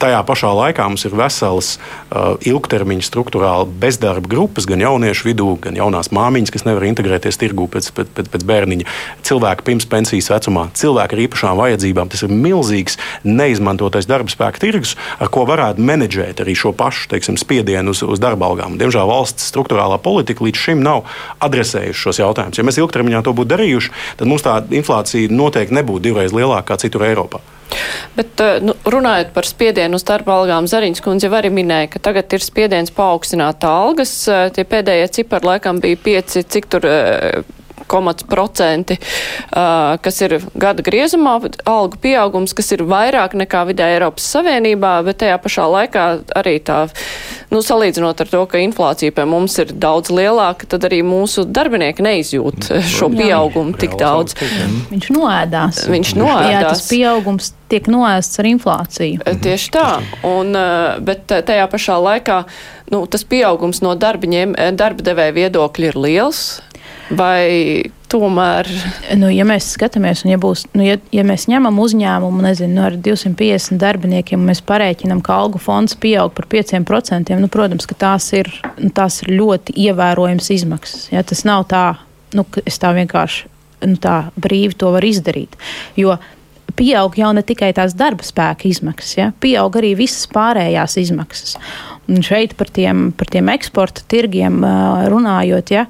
[0.00, 5.76] Tajā pašā laikā mums ir veselas uh, ilgtermiņa struktūrāli bezdarba grupas, gan jauniešu vidū, gan
[5.76, 8.86] jaunās māmiņas, kas nevar integrēties tirgū pēc, pēc, pēc, pēc bērniņa,
[9.28, 12.08] cilvēki pirms pensijas vecumā, cilvēki ar īpašām vajadzībām.
[12.14, 12.96] Tas ir milzīgs
[13.28, 18.24] neizmantotais darba spēka tirgus, ar ko varētu menedžēt arī šo pašu teiksim, spiedienu uz, uz
[18.24, 18.80] darba algām.
[18.80, 21.04] Diemžēl valsts struktūrālā politika līdz šim nav
[21.44, 22.56] adresējusi šos jautājumus.
[22.56, 26.80] Ja mēs ilgtermiņā to būtu darījuši, tad mums tā inflācija noteikti nebūtu divreiz lielāka kā
[26.88, 27.44] citur Eiropā.
[28.16, 32.02] Bet, eh, nu, runājot par spiedienu uz darba algām, Zariņš kundze jau arī minēja, ka
[32.10, 34.12] tagad ir spiediens paaugstināt algas.
[34.28, 36.88] Eh, tie pēdējie cipari laikam bija pieci, cik tur
[37.90, 38.98] eh, komats procenti,
[39.50, 41.36] kas ir gada griezumā,
[41.68, 46.06] algu pieaugums, kas ir vairāk nekā vidē Eiropas Savienībā, bet tajā pašā laikā
[46.38, 46.84] arī tā,
[47.50, 52.06] nu, salīdzinot ar to, ka inflācija pie mums ir daudz lielāka, tad arī mūsu darbinieki
[52.06, 54.36] neizjūt šo pieaugumu tik daudz.
[54.90, 55.86] Viņš noēdās.
[55.90, 56.52] Viņš noēdās.
[56.52, 59.36] Jā, tas pieaugums tiek noēsts ar inflāciju.
[59.44, 59.88] Tieši tā,
[60.26, 60.54] un,
[61.06, 62.42] bet tajā pašā laikā
[62.90, 66.42] nu, tas pieaugums no darba devēja viedokļa ir liels.
[67.10, 68.68] Vai tomēr?
[69.18, 72.84] Nu, ja mēs skatāmies, un ja, būs, nu, ja, ja mēs ņemam uzņēmumu nezinu, nu,
[72.86, 77.98] ar 250 darbiniekiem, un mēs parēķinām, ka algu fonds pieaug par 5%, nu, protams, ka
[77.98, 81.08] tās ir, nu, tās ir ļoti ievērojams izmaksas.
[81.14, 81.24] Ja?
[81.26, 81.84] Tas nav tā,
[82.38, 83.50] nu, ka es tā vienkārši
[83.88, 85.56] nu, tā brīvi to varu izdarīt.
[85.98, 86.18] Jo
[86.78, 89.30] pieaug jau ne tikai tās darba spēka izmaksas, ja?
[89.42, 91.56] pieaug arī visas pārējās izmaksas.
[92.10, 94.62] Un šeit par tiem, par tiem eksporta tirgiem
[95.10, 95.84] runājot, ja,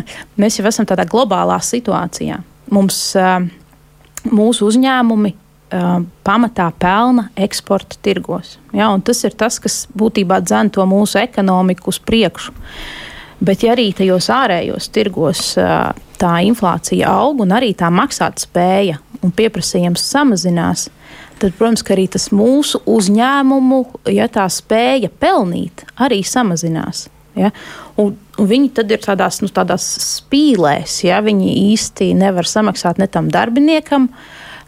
[0.40, 2.40] mēs jau esam tādā globālā situācijā.
[2.74, 3.00] Mums,
[4.30, 5.34] mūsu uzņēmumi
[6.24, 8.58] pamatā pelna eksporta tirgos.
[8.72, 12.54] Ja, tas ir tas, kas būtībā dzen to mūsu ekonomiku uz priekšu.
[13.44, 15.54] Bet, ja arī tajos ārējos tirgos
[16.20, 20.86] tā inflācija aug un arī tā maksātspēja un pieprasījums samazinās,
[21.40, 23.80] tad, protams, arī tas mūsu uzņēmumu,
[24.14, 27.08] ja spēja pelnīt, arī samazinās.
[27.38, 27.50] Ja?
[28.00, 33.08] Un, un viņi tad ir tādās, nu, tādās spīlēs, ja viņi īsti nevar samaksāt ne
[33.10, 34.08] tam darbiniekam,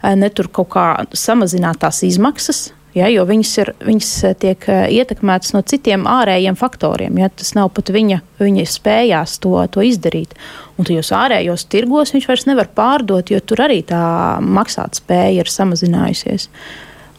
[0.01, 2.67] eh, ne tur kaut kā samazināt tās izmaksas.
[2.97, 7.19] Ja, jo viņas, ir, viņas eh, tiek eh, ietekmētas no citiem ārējiem faktoriem.
[7.21, 10.33] Ja, tas nav pat viņa, viņa spējās to, to izdarīt.
[10.77, 14.01] Un tajos ārējos tirgos viņš vairs nevar pārdot, jo tur arī tā
[14.41, 16.49] maksātspēja ir samazinājusies.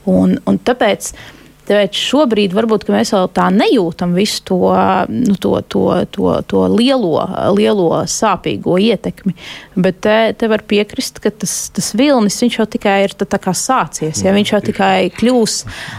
[0.09, 1.38] Un, un tāpēc uh,
[1.69, 4.59] Tāpēc šobrīd varbūt mēs vēl tā nejūtam visu to,
[5.13, 7.27] nu, to, to, to, to lielo,
[7.57, 9.35] lielo sāpīgo ietekmi.
[9.77, 13.53] Bet te, te var piekrist, ka tas, tas vilnis jau tikai ir tā, tā kā
[13.57, 15.59] sācies, ja viņš jau tikai kļūs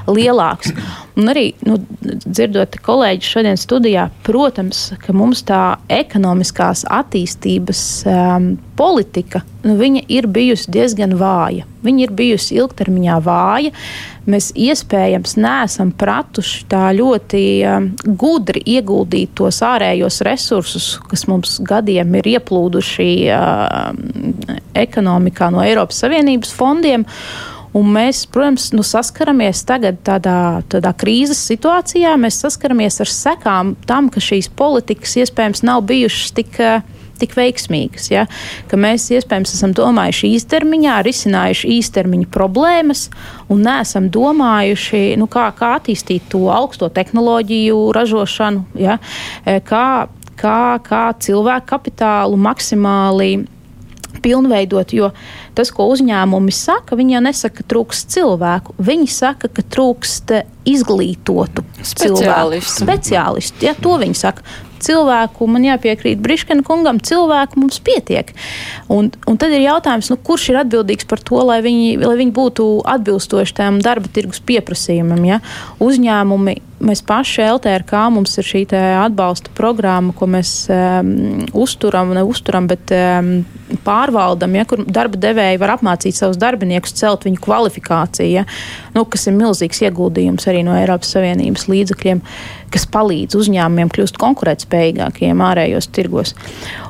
[0.09, 0.73] lielāks.
[1.19, 9.41] Un arī nu, dzirdot kolēģi šodien studijā, protams, ka mums tā ekonomiskās attīstības um, politika
[9.63, 9.75] nu,
[10.07, 11.65] ir bijusi diezgan vāja.
[11.83, 13.73] Viņa ir bijusi ilgtermiņā vāja.
[14.29, 17.89] Mēs iespējams neesam pratuši tā ļoti um,
[18.19, 26.53] gudri ieguldīt tos ārējos resursus, kas mums gadiem ir ieplūduši uh, ekonomikā no Eiropas Savienības
[26.55, 27.07] fondiem.
[27.75, 32.15] Un mēs, protams, nu, saskaramies tagad tādā, tādā krīzes situācijā.
[32.17, 36.55] Mēs saskaramies ar sekām tam, ka šīs politikas iespējams nav bijušas tik.
[36.63, 38.09] Uh, tik veiksmīgas.
[38.13, 38.25] Ja?
[38.69, 43.07] Ka mēs iespējams esam domājuši īstermiņā, risinājuši īstermiņa problēmas
[43.51, 48.99] un neesam domājuši, nu, kā, kā attīstīt to augsto tehnoloģiju ražošanu, ja?
[49.45, 53.31] E, kā, kā, kā cilvēku kapitālu maksimāli
[54.21, 55.11] pilnveidot, jo
[55.57, 58.75] tas, ko uzņēmumi saka, viņi jau nesaka, ka trūkst cilvēku.
[58.83, 60.33] Viņi saka, ka trūkst
[60.69, 62.83] izglītotu speciālistu.
[62.83, 64.45] speciālistu ja, to viņi saka
[64.85, 68.31] cilvēku, man jāpiekrīt Briškana kungam, cilvēku mums pietiek.
[68.91, 72.35] Un, un tad ir jautājums, nu, kurš ir atbildīgs par to, lai viņi, lai viņi
[72.35, 75.21] būtu atbilstoši tam darba tirgus pieprasījumam.
[75.27, 75.43] Ja?
[75.83, 81.11] Uzņēmumi mēs paši LTRK mums ir šī atbalsta programma, ko mēs um,
[81.57, 83.31] uzturam, neuzturam, bet um,
[83.85, 88.45] pārvaldam, ja, kur darba devēji var apmācīt savus darbiniekus, celt viņu kvalifikāciju, ja,
[88.95, 92.23] nu, kas ir milzīgs ieguldījums arī no Eiropas Savienības līdzekļiem,
[92.73, 96.35] kas palīdz uzņēmumiem kļūt konkurētspējīgākiem ārējos tirgos.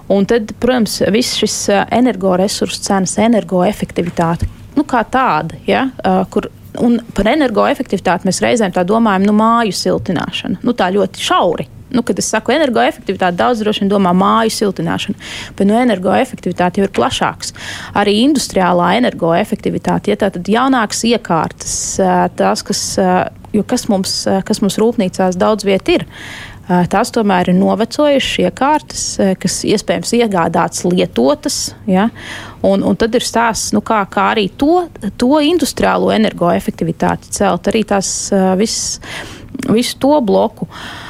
[0.10, 4.50] Un tad, protams, viss šis uh, energoresursu cenas, energoefektivitāte.
[4.78, 6.50] Nu, kā tāda, ja, uh, kur
[6.86, 10.62] Un par energoefektivitāti mēs reizēm tā domājam, nu, māju siltināšana.
[10.64, 11.68] Nu, tā ļoti šauri.
[11.90, 15.18] Nu, kad es saku energoefektivitāte, daudz droši vien domā māju siltināšanu,
[15.58, 17.56] bet nu, energoefektivitāte jau ir plašāks.
[17.98, 21.74] Arī industriālā energoefektivitāte, ja tā tad jaunākas iekārtas,
[22.38, 22.84] tās, kas,
[23.74, 26.06] kas, mums, kas mums rūpnīcās daudz viet ir,
[26.92, 29.04] tās tomēr ir novecojušas iekārtas,
[29.42, 31.60] kas iespējams iegādātas lietotas.
[31.90, 32.10] Ja?
[32.66, 34.86] Un, un tad ir stāsts, nu, kā, kā arī to,
[35.20, 38.14] to industriālo energoefektivitāti celt, arī tās
[38.60, 38.98] viss,
[39.70, 40.70] visu to bloku.
[40.70, 41.09] Uh,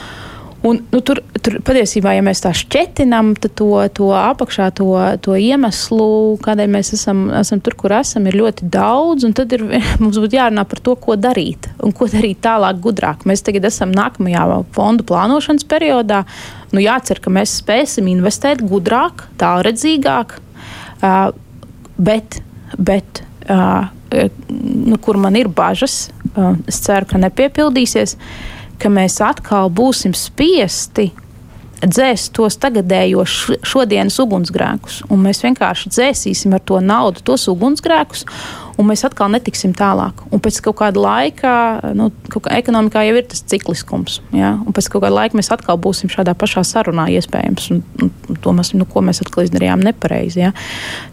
[0.62, 4.90] Un, nu, tur, tur patiesībā, ja mēs tā šķetinām, tad to, to apakšā, to,
[5.24, 9.24] to iemeslu, kādēļ mēs esam, esam tur, kur esam, ir ļoti daudz.
[9.38, 9.64] Tad ir,
[10.04, 13.24] mums būtu jārunā par to, ko darīt un ko darīt tālāk, gudrāk.
[13.30, 14.44] Mēs tagad esam nākamajā
[14.76, 16.26] fondu plānošanas periodā.
[16.76, 20.36] Nu, jācer, ka mēs spēsim investēt gudrāk, tālredzīgāk,
[21.00, 21.32] uh,
[21.96, 22.42] bet,
[22.76, 23.88] bet uh,
[24.52, 28.20] nu, kur man ir bažas, uh, es ceru, ka nepiepildīsies.
[28.20, 31.10] Uh, ka mēs atkal būsim spiesti
[31.80, 33.36] dzēst tos tagadējos
[33.68, 35.04] šodienas ugunsgrēkus.
[35.12, 38.26] Un mēs vienkārši dzēsīsim ar to naudu tos ugunsgrēkus,
[38.80, 40.26] un mēs atkal netiksim tālāk.
[40.34, 41.54] Un pēc kaut kāda laika,
[41.96, 44.58] nu, kaut kā ekonomikā jau ir tas cikliskums, ja?
[44.60, 48.82] un pēc kaut kāda laika mēs atkal būsim šādā pašā sarunā, iespējams, un, un domāsim,
[48.82, 50.48] nu, ko mēs atkal izdarījām nepareizi.
[50.50, 50.54] Ja?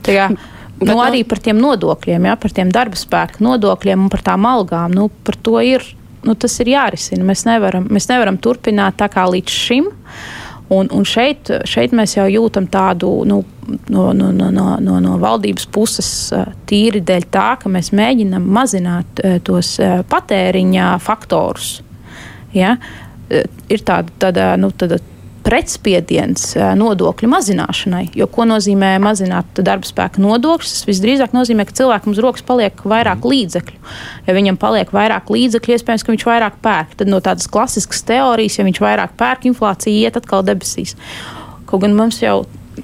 [0.07, 0.31] Tajā,
[0.77, 4.45] Bet, nu, arī par tiem nodokļiem, ja, par tiem darba spēku nodokļiem un par tām
[4.45, 4.93] algām.
[4.93, 5.81] Nu, par to ir
[6.27, 7.27] nu, tas ir jārisina.
[7.27, 9.89] Mēs nevaram, mēs nevaram turpināt tā kā līdz šim.
[10.75, 13.39] Un, un šeit, šeit mēs jau jūtam tādu nu,
[13.95, 14.51] no, no, no,
[14.83, 16.09] no, no valdības puses
[16.67, 19.77] tīri dēļ tā, ka mēs mēģinām mazināt tos
[20.11, 21.77] patēriņa faktorus.
[22.57, 22.75] Ja?
[23.31, 24.99] Ir tāda, tāda, nu, tāda
[25.47, 28.03] pretspiediens nodokļu mazināšanai.
[28.19, 30.73] Jo ko nozīmē mazināt darba spēka nodokļus?
[30.75, 33.33] Tas visdrīzāk nozīmē, ka cilvēkam uz rokas paliek vairāk mm.
[33.33, 33.95] līdzekļu.
[34.27, 36.97] Ja viņam paliek vairāk līdzekļu, iespējams, ka viņš vairāk pērk.
[36.99, 40.97] Tad no tādas klasiskas teorijas, ja viņš vairāk pērk, inflācija iet atkal debesīs.
[41.71, 42.43] Kaut gan mums jau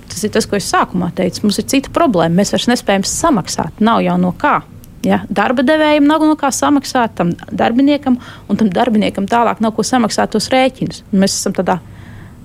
[0.09, 1.43] tas ir tas, ko es sākumā teicu.
[1.47, 2.39] Mums ir cita problēma.
[2.41, 3.83] Mēs vairs nespējam samaksāt.
[3.83, 4.61] Nav jau no kā.
[5.03, 5.25] Ja?
[5.27, 10.33] Darba devējiem nav no kā samaksāt tam darbiniekam, un tam darbiniekam tālāk nav ko samaksāt
[10.35, 11.03] tos rēķinus.
[11.11, 11.81] Mēs esam tādā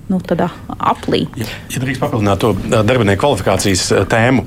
[0.08, 0.20] nu,
[0.78, 1.24] aplī.
[1.36, 4.44] Ja, ja drīkst papildināt to darbinieku kvalifikācijas tēmu,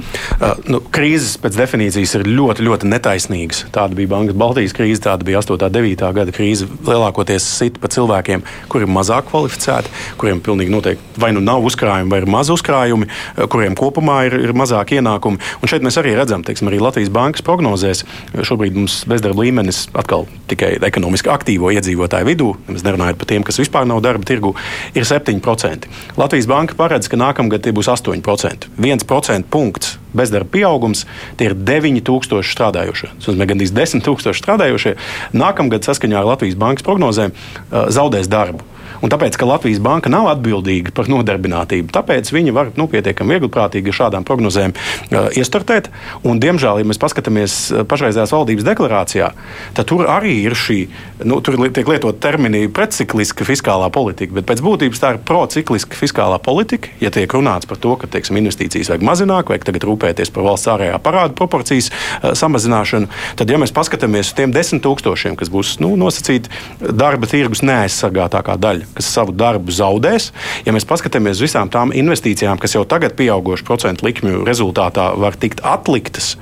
[0.72, 3.66] nu, krīzes pēc definīcijas ir ļoti, ļoti netaisnīgas.
[3.76, 5.58] Tāda bija Bankas Baltijas krīze, tāda bija 8.
[5.58, 6.12] un 9.
[6.18, 6.68] gada krīze.
[6.88, 12.10] Lielākoties sit pa cilvēkiem, kuriem ir mazāk kvalificēti, kuriem pilnīgi noteikti vai nu nav uzkrājumi,
[12.12, 13.10] vai ir maz uzkrājumi,
[13.52, 15.42] kuriem kopumā ir, ir mazāk ienākumi.
[15.62, 18.04] Un šeit mēs arī redzam, teiksim, arī Latvijas bankas prognozēs,
[18.48, 23.62] šobrīd mums bezdarba līmenis atkal tikai ekonomiski aktīvo iedzīvotāju vidū, mēs nerunājam par tiem, kas
[23.62, 24.56] vispār nav darba tirgu,
[24.98, 25.51] ir 7%.
[25.56, 25.90] 7%.
[26.18, 28.70] Latvijas banka paredz, ka nākamgad tie būs 8%.
[28.78, 31.06] 1% punkts bezdarba pieaugums,
[31.40, 33.12] tie ir 9000 strādājošie.
[33.16, 34.98] Tas nozīmē, ka gandrīz 10 000 strādājošie
[35.34, 37.36] nākamgad saskaņā ar Latvijas bankas prognozēm
[37.72, 38.68] zaudēs darbu.
[39.02, 43.94] Un tāpēc, ka Latvijas banka nav atbildīga par nodarbinātību, tāpēc viņi var nu, pietiekami viegliprātīgi
[43.98, 45.90] šādām prognozēm uh, iestartēt.
[46.28, 47.58] Un, diemžēl, ja mēs paskatāmies
[47.90, 49.32] pašreizējās valdības deklarācijā,
[49.78, 50.80] tad tur arī ir šī,
[51.26, 56.38] nu, tur tiek lietot termini precikliska fiskālā politika, bet pēc būtības tā ir procikliska fiskālā
[56.44, 56.94] politika.
[57.02, 60.70] Ja tiek runāts par to, ka teiksim, investīcijas vajag mazināt, vajag tagad rūpēties par valsts
[60.76, 63.10] ārējā parāda proporcijas uh, samazināšanu,
[63.42, 68.58] tad, ja mēs paskatāmies uz tiem desmit tūkstošiem, kas būs nu, nosacīti darba tirgus neaizsargātākā
[68.62, 70.32] daļa, kas savu darbu zaudēs,
[70.66, 75.38] ja mēs paskatāmies uz visām tām investīcijām, kas jau tagad pieaugušu procentu likmju rezultātā var
[75.40, 76.36] tikt atliktas,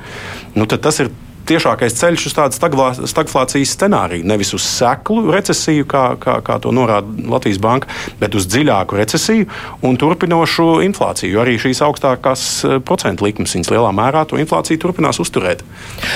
[0.55, 1.11] nu, tad tas ir
[1.49, 2.57] tiešākais ceļš uz tādu
[3.09, 4.27] stagflācijas scenāriju.
[4.29, 7.89] Nevis uz seklu recesiju, kā, kā, kā to norāda Latvijas Banka,
[8.21, 9.47] bet uz dziļāku recesiju
[9.85, 11.33] un turpinošu inflāciju.
[11.33, 15.63] Jo arī šīs augstākās eh, procentu likmes viņas lielā mērā to inflāciju turpinās uzturēt.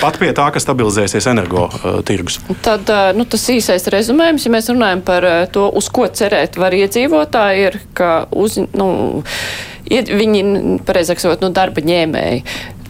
[0.02, 2.39] Pat pie tā, ka stabilizēsies energo uh, tirgus.
[2.65, 6.76] Tad uh, nu, tas īsais rezumējums, ja mēs runājam par to, uz ko cerēt var
[6.78, 8.88] iedzīvotāji, ir, ka uz, nu,
[9.89, 10.43] viņi,
[10.88, 12.43] pareizāk sakot, nu, darba ņēmēji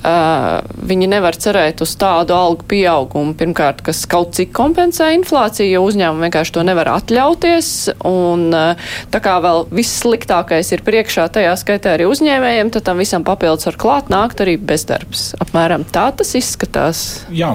[0.04, 6.28] viņi nevar cerēt uz tādu algu pieaugumu, pirmkārt, kas kaut cik kompensē inflāciju, jo uzņēmumi
[6.28, 7.70] vienkārši to nevar atļauties.
[8.10, 13.00] Un uh, tā kā vēl viss sliktākais ir priekšā, tajā skaitā arī uzņēmējiem, tad tam
[13.02, 15.32] visam papildus var klāt nākt arī bezdarbs.
[15.44, 17.04] Apmēram tā tas izskatās.
[17.34, 17.54] Jā,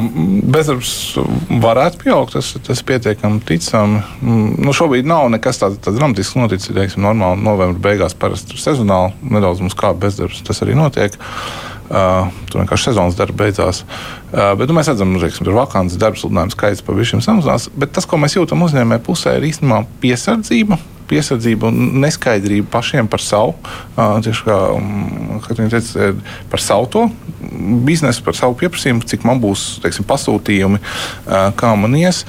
[0.49, 0.93] bezdarbs
[1.63, 4.03] varētu pieaugt, tas, tas pietiekami ticami.
[4.25, 9.63] Nu, šobrīd nav nekas tāds tā dramatisks noticis, teiksim, normāli novembra beigās parasti sezonāli, nedaudz
[9.65, 11.19] mums kā bezdarbs, tas arī notiek.
[11.88, 13.79] Uh, tur vienkārši sezonas darba beidzās.
[14.29, 17.70] Uh, bet nu, mēs redzam, ka tur vakants darba sludinājuma skaits pavisam samazinās.
[17.81, 20.77] Bet tas, ko mēs jūtam uzņēmēju pusē, ir īstenībā piesardzība.
[21.09, 26.12] Piesardzība un neskaidrība pašiem par savu, uh, tieši kā um, teica,
[26.53, 27.09] par savu to
[27.88, 32.27] biznesu, par savu pieprasījumu, cik man būs teiksim, pasūtījumi, uh, kā man ies.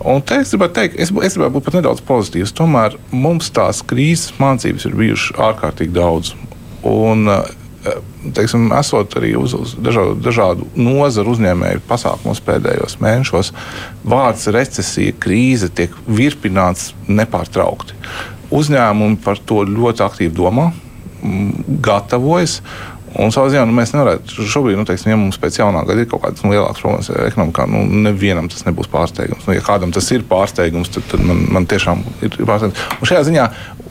[0.00, 2.56] Un te es gribētu teikt, es, es gribētu būt pat nedaudz pozitīvs.
[2.56, 6.32] Tomēr mums tās krīzes mācības ir bijušas ārkārtīgi daudz.
[6.88, 7.44] Un, uh,
[8.36, 13.52] teiksim, esot arī uz, uz dažādu, dažādu nozaru uzņēmēju pasākumos pēdējos mēnešos,
[14.06, 17.98] vārds recesija, krīze tiek virpināts nepārtraukti.
[18.52, 20.70] Uzņēmumi par to ļoti aktīvi domā,
[21.82, 22.60] gatavojas.
[23.20, 26.08] Un savā ziņā nu, mēs nevarētu šobrīd, nu, teiksim, ja mums pēc jaunā gada ir
[26.08, 29.44] kaut kādas nu, lielākas problēmas ekonomikā, nu, nevienam tas nebūs pārsteigums.
[29.48, 32.80] Nu, ja kādam tas ir pārsteigums, tad, tad man, man tiešām ir pārsteigums.
[32.98, 33.46] Un šajā ziņā,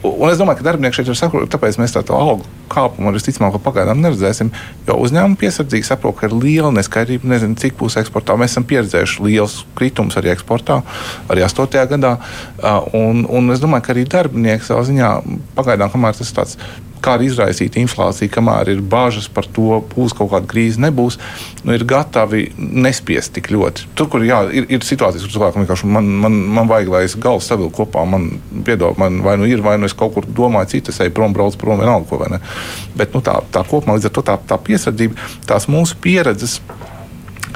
[0.10, 4.01] un es domāju, ka darbinieki šeit ir saprotami, tāpēc mēs tādu algu kāpumu visticamāk pagaidām
[4.01, 4.51] neredzēsim,
[4.88, 8.38] jo uzņēmumi piesardzīgi saprot, ka ir liela neskaidrība, nezinu, cik būs eksportā.
[8.39, 10.79] Mēs esam pieredzējuši liels kritums arī eksportā,
[11.31, 11.81] arī 8.
[11.91, 12.13] gadā.
[12.97, 15.12] Un, un es domāju, ka arī darbinieki savā ziņā
[15.57, 16.57] pagaidām, kamēr tas ir tāds
[17.03, 21.17] kā arī izraisīt inflāciju, kamēr ir bažas par to, būs kaut kāda krīze, nebūs,
[21.65, 23.89] nu, ir gatavi nespiest tik ļoti.
[23.97, 27.17] Tur, kur jā, ir, ir situācijas, kur cilvēkam vienkārši man, man, man vajag, lai es
[27.21, 28.29] galvu savilku kopā, man
[28.67, 31.59] piedod, man vai nu ir, vai nu es kaut kur domāju, citas eju prom, braucu
[31.61, 32.41] prom, vienalga ko vai ne.
[32.97, 36.59] Bet nu, tā, tā kopumā līdz ar to tā, tā piesardzība, tās mūsu pieredzes.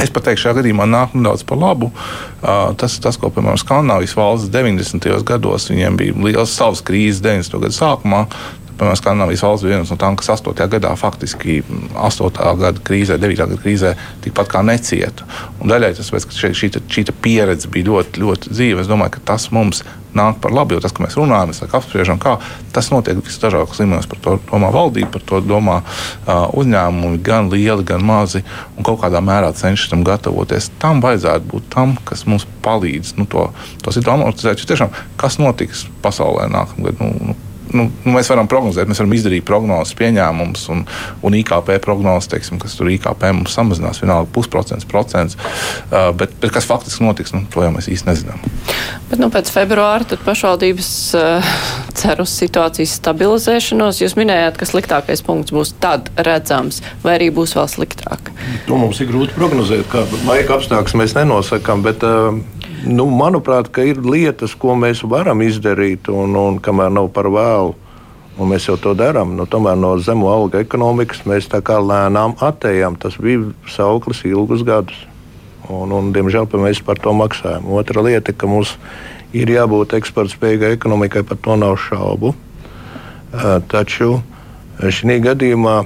[0.02, 1.88] Es pat teiktu, šajā gadījumā nāk nedaudz par labu.
[1.88, 5.08] Uh, tas, tas, ko, piemēram, Skandinavijas valsts 90.
[5.28, 7.62] gados, viņiem bija liels savas krīzes 90.
[7.64, 8.26] gadu sākumā.
[8.76, 10.66] Piemēram, Skandinavijas valsts bija viena no tām, kas 8.
[10.74, 11.62] gadā faktiski
[11.96, 12.40] 8.
[12.60, 13.38] gada krīzē, 9.
[13.40, 13.94] gada krīzē
[14.26, 15.24] tikpat kā necieta.
[15.64, 18.84] Un daļai tas pēc, ka šī, šī, pieredze bija ļoti, ļoti dzīva.
[18.84, 19.86] Es domāju, ka tas mums
[20.16, 22.36] nāk par labu, jo tas, ka mēs runājam, mēs apspriežam, kā
[22.76, 24.10] tas notiek visdažādākos līmeņos.
[24.12, 28.44] Par to domā valdība, par to domā uh, uzņēmumi, gan lieli, gan mazi,
[28.76, 30.72] un kaut kādā mērā cenšas tam gatavoties.
[30.84, 33.50] Tam vajadzētu būt tam, kas mums palīdz nu, to,
[33.84, 34.68] to situāciju amortizēt.
[34.68, 37.00] Tiešām, kas notiks pasaulē nākamgad?
[37.04, 37.40] Nu, nu,
[37.74, 40.84] nu, nu, mēs varam prognozēt, mēs varam izdarīt prognozes, pieņēmumus un,
[41.26, 45.38] un IKP prognozes, teiksim, kas tur IKP mums samazinās, vienalga pusprocents, procents.
[45.90, 48.42] Uh, bet, bet kas faktiski notiks, nu, to jau mēs īsti nezinām.
[49.10, 51.56] Bet nu, pēc februāra tad pašvaldības uh,
[51.96, 54.02] cer uz situācijas stabilizēšanos.
[54.04, 58.32] Jūs minējāt, ka sliktākais punkts būs tad redzams, vai arī būs vēl sliktāk.
[58.70, 61.86] To mums ir grūti prognozēt, kāda laika apstākļus mēs nenosakām.
[61.86, 62.40] Bet, uh,
[62.86, 67.74] Nu, manuprāt, ir lietas, ko mēs varam izdarīt, un, un kamēr nav par vēlu,
[68.38, 72.36] un mēs jau to darām, nu, tomēr no zemu alga ekonomikas mēs tā kā lēnām
[72.46, 73.00] attējām.
[73.02, 74.98] Tas bija sauklis ilgus gadus,
[75.70, 77.66] un, un diemžēl mēs par to maksājam.
[77.74, 78.76] Otra lieta, ka mums
[79.36, 82.36] ir jābūt eksportspējīgai ekonomikai, par to nav šaubu.
[83.36, 84.22] Uh, taču
[84.80, 85.82] šī gadījumā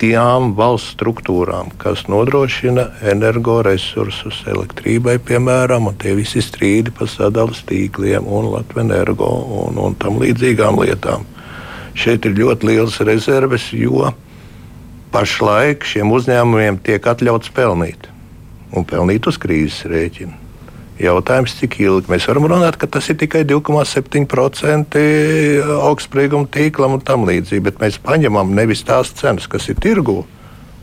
[0.00, 8.24] tām valsts struktūrām, kas nodrošina energoresursus elektrībai, piemēram, un tie visi strīdi par sadales tīkliem
[8.24, 9.28] un Latvijas energo
[9.60, 11.26] un, un tam līdzīgām lietām.
[11.94, 14.08] Šeit ir ļoti liels rezerves, jo
[15.12, 18.08] pašlaik šiem uzņēmumiem tiek atļauts pelnīt
[18.72, 20.39] un pelnīt uz krīzes rēķina.
[21.00, 25.00] Jautājums, cik ilgi mēs varam runāt, ka tas ir tikai 2,7%
[25.80, 30.18] augstsprieguma tīklam un tam līdzīgi, bet mēs paņemam nevis tās cenas, kas ir tirgū.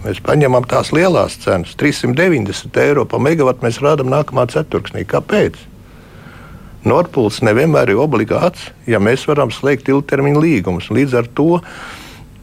[0.01, 5.05] Mēs paņemam tās lielās cenas, 390 eiro par megawatu mēs rādām nākamā ceturksnī.
[5.05, 5.61] Kāpēc?
[6.87, 10.91] Nordpūlis nevienmēr ir obligāts, ja mēs varam slēgt ilgtermiņa līgumus.
[10.93, 11.61] Līdz ar to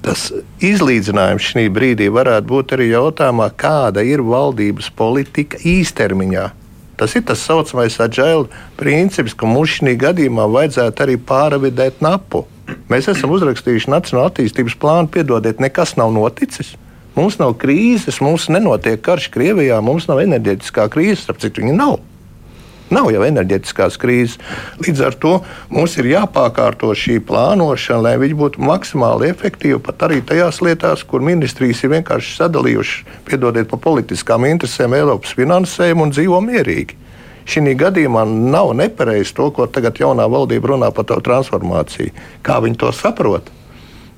[0.05, 0.29] tas
[0.63, 6.53] izlīdzinājums šī brīdī varētu būt arī jautājumā, kāda ir valdības politika īstermiņā.
[6.97, 8.47] Tas ir tas saucamais agile
[8.79, 12.45] princips, ka mums šī gadījumā vajadzētu arī pārvidēt napu.
[12.89, 16.75] Mēs esam uzrakstījuši Nacionālo attīstības plānu, piedodiet, nekas nav noticis.
[17.15, 22.01] Mums nav krīzes, mums nenotiek karš Krievijā, mums nav enerģētiskā krīze, starp citu, viņa nav.
[22.93, 24.37] Nav jau enerģētiskās krīzes.
[24.85, 25.33] Līdz ar to
[25.73, 31.25] mums ir jāpārkārto šī plānošana, lai viņi būtu maksimāli efektīvi pat arī tajās lietās, kur
[31.25, 37.01] ministrijas ir vienkārši sadalījušas, piedodiet, pa politiskām interesēm Eiropas finansējumu un dzīvo mierīgi.
[37.49, 42.13] Šī gadījumā nav nepareizi to, ko tagad jaunā valdība runā par to transformāciju.
[42.45, 43.51] Kā viņi to saprot?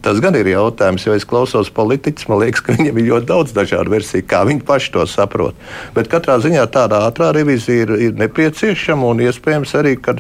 [0.07, 2.29] Tas gan ir jautājums, jo es klausos politiķus.
[2.31, 5.59] Man liekas, ka viņiem ir ļoti daudz dažādu versiju, kā viņi paši to saprot.
[5.97, 10.15] Bet katrā ziņā tāda ātrā revizija ir, ir nepieciešama un iespējams arī, ka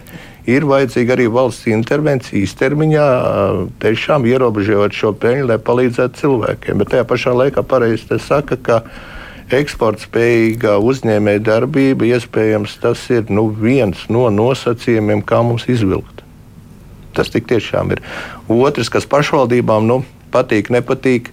[0.51, 3.07] ir vajadzīga arī valsts intervencija īstermiņā,
[3.87, 6.83] tiešām ierobežot šo peļņu, lai palīdzētu cilvēkiem.
[6.83, 8.83] Bet tajā pašā laikā pareizi te saka, ka
[9.55, 16.26] eksporta spējīga uzņēmēja darbība iespējams tas ir nu, viens no nosacījumiem, kā mums izvilkt.
[17.17, 18.03] Tas tik tiešām ir.
[18.53, 20.03] Otrs, kas pašvaldībām nu,
[20.35, 21.33] patīk, nepatīk.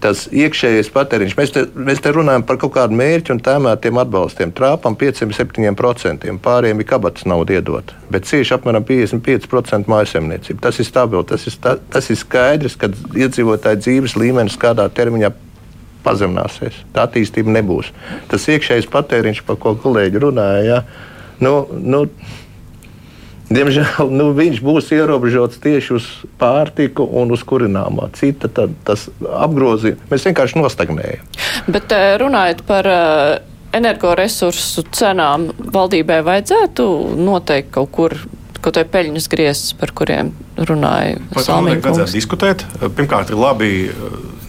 [0.00, 1.34] Tas iekšējais patēriņš.
[1.36, 4.54] Mēs te, mēs te runājam par kaut kādu mērķu un tēmētiem atbalstiem.
[4.56, 6.24] Trāpam 5-7%.
[6.40, 7.92] Pārējiem ir kabatas nauda iedot.
[8.08, 10.64] Bet cieši apmēram 55% mājasemniecība.
[10.64, 11.28] Tas ir stabils.
[11.28, 15.34] Tas, ir sta, tas ir skaidrs, ka iedzīvotāju dzīves līmenis kādā termiņā
[16.04, 16.80] pazemināsies.
[16.94, 17.92] Tā attīstība nebūs.
[18.30, 20.78] Tas iekšējais patēriņš, par ko kolēģi runāja, ja,
[21.44, 22.06] nu, nu,
[23.50, 28.10] Diemžēl nu, viņš būs ierobežots tieši uz pārtiku un uz kurināmā.
[28.14, 30.04] Cita tad, tas apgrozījums.
[30.12, 31.24] Mēs vienkārši nostagnējam.
[31.66, 33.40] Bet eh, runājot par eh,
[33.74, 36.86] energoresursu cenām, valdībai vajadzētu
[37.18, 38.16] noteikt kaut kur
[38.60, 40.34] kaut vai peļņas griezts, par kuriem
[40.68, 41.80] runāja Salmīna.
[41.80, 42.64] Vajadzētu diskutēt.
[42.96, 43.70] Pirmkārt, ir labi,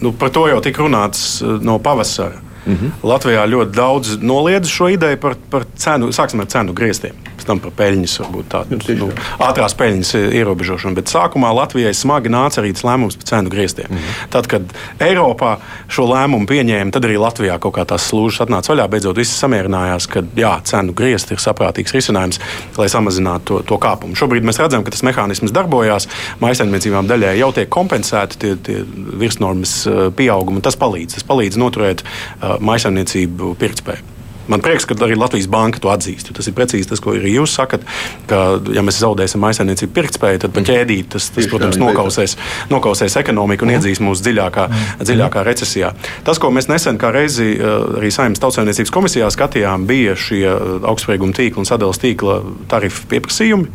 [0.04, 2.51] nu, par to jau tika runāts eh, no pavasara.
[2.66, 2.90] Mm -hmm.
[3.02, 7.60] Latvijā ļoti daudz noliedz šo ideju par, par cenu, sāksim ar cenu grieztiem pēc tam
[7.62, 9.08] par peļņas, varbūt tādu nu,
[9.42, 10.94] ātrās peļņas ierobežošanu.
[10.98, 13.88] Bet sākumā Latvijai smagi nāca arī tas lēmums par cenu grieztiem.
[13.90, 14.28] Mm -hmm.
[14.30, 14.62] Tad, kad
[15.02, 15.56] Eiropā
[15.88, 18.88] šo lēmumu pieņēma, tad arī Latvijā kaut kā tās slūžas atnāca vaļā.
[18.88, 22.40] Beidzot, visi samierinājās, ka jā, cenu griezt ir saprātīgs risinājums,
[22.78, 24.14] lai samazinātu to, to kāpumu.
[24.14, 26.08] Šobrīd mēs redzam, ka tas mehānisms darbojās.
[26.40, 28.84] Maisaimniecībām daļai jau tiek kompensēti tie, tie
[29.18, 30.62] virsnormas pieaugumi.
[30.62, 31.14] Tas palīdz.
[31.14, 34.12] Tas palīdz noturēt uh, maisaimniecību pirktspēju.
[34.50, 36.32] Man prieks, ka arī Latvijas Banka to atzīst.
[36.34, 37.84] Tas ir precīzi tas, ko arī jūs sakat.
[38.30, 42.34] Ka, ja mēs zaudēsim aizsardzības pirktspēju, tad pa ķēdīt tas, tas protams, nokausēs,
[42.72, 44.66] nokausēs ekonomiku un iedzīs mūs dziļākā,
[45.02, 45.92] dziļākā recesijā.
[46.26, 50.72] Tas, ko mēs nesen kā reizi eh, arī Saimnes tautsēmniecības komisijā skatījām, bija šie eh,
[50.90, 52.40] augstsprieguma tīkla un sadales tīkla
[52.72, 53.70] tarifu pieprasījumi.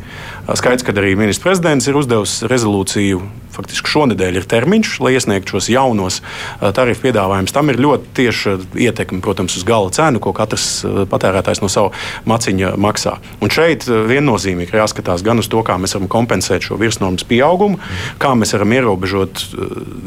[0.48, 3.20] Skaidrs, ka arī ministrs prezidents ir uzdevis rezolūciju.
[3.58, 6.20] Faktiski šonadēļ ir termiņš, lai iesniegtu šos jaunos
[6.78, 7.52] tarifu piedāvājumus.
[7.56, 8.54] Tam ir ļoti tieša
[8.86, 11.89] ietekme, protams, uz gala cenu, ko katrs patērētājs no sava
[12.30, 13.16] maciņa maksā.
[13.43, 17.82] Un šeit viennozīmīgi jāskatās gan uz to, kā mēs varam kompensēt šo virsnormas pieaugumu,
[18.22, 19.43] kā mēs varam ierobežot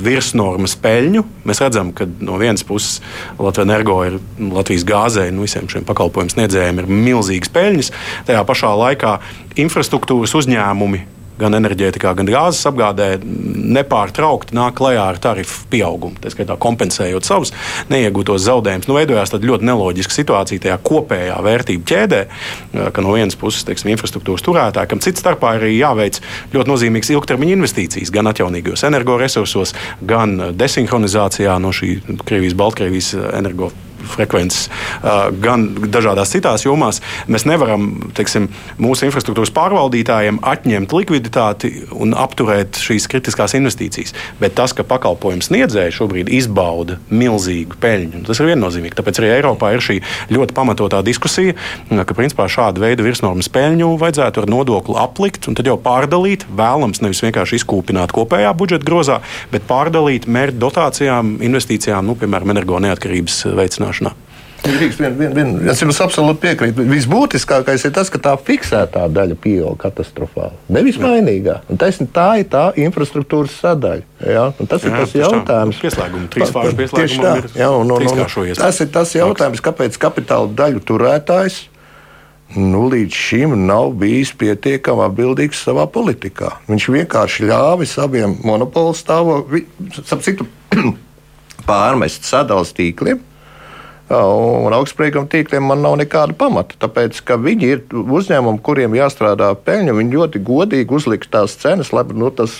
[0.07, 1.26] virsnormas peļņu.
[1.51, 3.03] Mēs redzam, ka no vienas puses
[3.34, 7.95] Latvijas energo ir Latvijas gāzē, nu, visiem šiem pakalpojumu sniedzējiem ir milzīgas peļņas.
[8.30, 9.18] Tajā pašā laikā
[9.59, 11.07] infrastruktūras uzņēmumi
[11.40, 16.18] gan enerģētikā, gan gāzes apgādē nepārtraukti nāk klajā ar tarifu pieaugumu.
[16.20, 17.55] Tā skaitā kompensējot savus
[17.92, 18.88] neiegūtos zaudējumus.
[18.90, 22.22] Nu, veidojās ļoti neloģiska situācija tajā kopējā vērtību ķēdē,
[22.94, 26.20] ka no vienas puses teiksim, infrastruktūras turētāji, kam cits starpā arī jāveic
[26.55, 31.96] ļoti nozīmīgas ilgtermiņa investīcijas gan atjaunīgos energoresursos, gan desinhronizācijā no šī
[32.26, 33.72] Krievijas-Baltkrievijas energo
[34.14, 34.68] frekvences,
[35.42, 37.01] gan dažādās citās jomās.
[37.30, 38.48] Mēs nevaram teiksim,
[38.80, 44.14] mūsu infrastruktūras pārvaldītājiem atņemt likviditāti un apturēt šīs kritiskās investīcijas.
[44.40, 48.96] Bet tas, ka pakalpojums sniedzēji šobrīd izbauda milzīgu peļņu, tas ir viennozīmīgi.
[48.98, 49.98] Tāpēc arī Eiropā ir šī
[50.32, 51.57] ļoti pamatotā diskusija,
[51.90, 56.46] ka principā šāda veida virsnormas peļņu vajadzētu ar nodokli aplikt un tad jau pārdalīt.
[56.57, 59.20] Vēlams nevis vienkārši izkūpināt kopējā budžeta grozā,
[59.53, 64.14] bet pārdalīt mērķu dotācijām, investīcijām, nu, piemēram, energo neatkarības veicināšanā risināšanā.
[64.61, 66.84] Vien, vien, vien, es jums absolūti piekrītu.
[66.84, 70.53] Visbūtiskākais ir tas, ka tā fiksētā daļa pieaug katastrofāli.
[70.68, 71.62] Nevis mainīgā.
[71.72, 74.05] Un tas, tā ir tā infrastruktūras sadaļa.
[74.20, 74.51] Ja?
[74.61, 75.80] Un tas jā, ir tas jautājums.
[75.80, 77.32] Pieslēguma, trīs fāžu pieslēguma.
[77.57, 81.62] Jā, un, un, un, tas ir tas jautājums, kāpēc kapitāla daļu turētājs
[82.61, 86.59] nu, līdz šim nav bijis pietiekami atbildīgs savā politikā.
[86.68, 90.93] Viņš vienkārši ļāvis abiem monopolu stāvokļiem
[91.70, 93.26] pārmest sadalījuma tīkliem.
[94.11, 96.74] Un augstsprieguma tīkliem man nav nekāda pamata.
[96.82, 101.92] Tāpēc, ka viņi ir uzņēmumi, kuriem jāstrādā peļņa, viņi ļoti godīgi uzliks tās cenas.
[101.94, 102.56] Labi, nu, tas,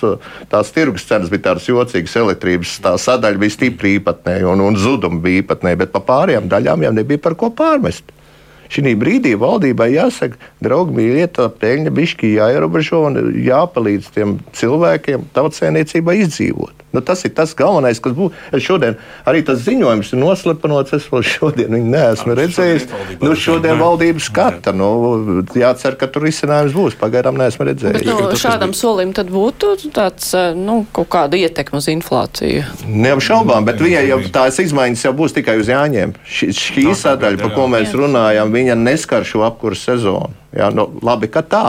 [0.53, 5.18] tās tirgus cenas bija tādas jocīgas, elektrības tā sadaļa bija stipri īpatnēja un, un zuduma
[5.24, 8.14] bija īpatnēja, bet pa pārējām daļām jau nebija par ko pārmest.
[8.70, 16.20] Šī brīdī valdībai jāsaka, draugi, mīļie, tā peļņa bišķi jāierobežo un jāpalīdz tiem cilvēkiem tautsēniecībai
[16.22, 16.86] izdzīvot.
[16.91, 18.34] Nu, tas ir tas galvenais, kas būs.
[18.62, 18.97] Šodien
[19.28, 20.95] arī tas ziņojums ir noslepenots.
[20.97, 22.88] Es vēl šodien viņu neesmu redzējis.
[23.22, 24.74] Nu, šodien valdība skata.
[24.76, 24.88] Nu,
[25.55, 26.99] jācer, ka tur risinājums būs.
[27.01, 28.01] Pagaidām neesmu redzējis.
[28.01, 32.66] Bet, nu, šādam solim tad būtu tāds, nu, kaut kāda ietekme uz inflāciju.
[32.91, 36.16] Neapšaubām, bet viņai jau tās izmaiņas jau būs tikai uz jāņem.
[36.26, 40.34] Šī, šī sadaļa, par ko mēs runājam, viņa neskar šo apkursu sezonu.
[40.57, 41.66] Jā, nu, labi, ka tā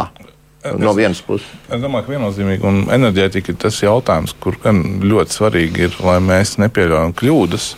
[0.77, 1.47] no vienas puses.
[1.69, 6.57] Es domāju, ka viennozīmīgi un enerģētika ir tas jautājums, kur ļoti svarīgi ir, lai mēs
[6.61, 7.71] nepieļaujam kļūdas.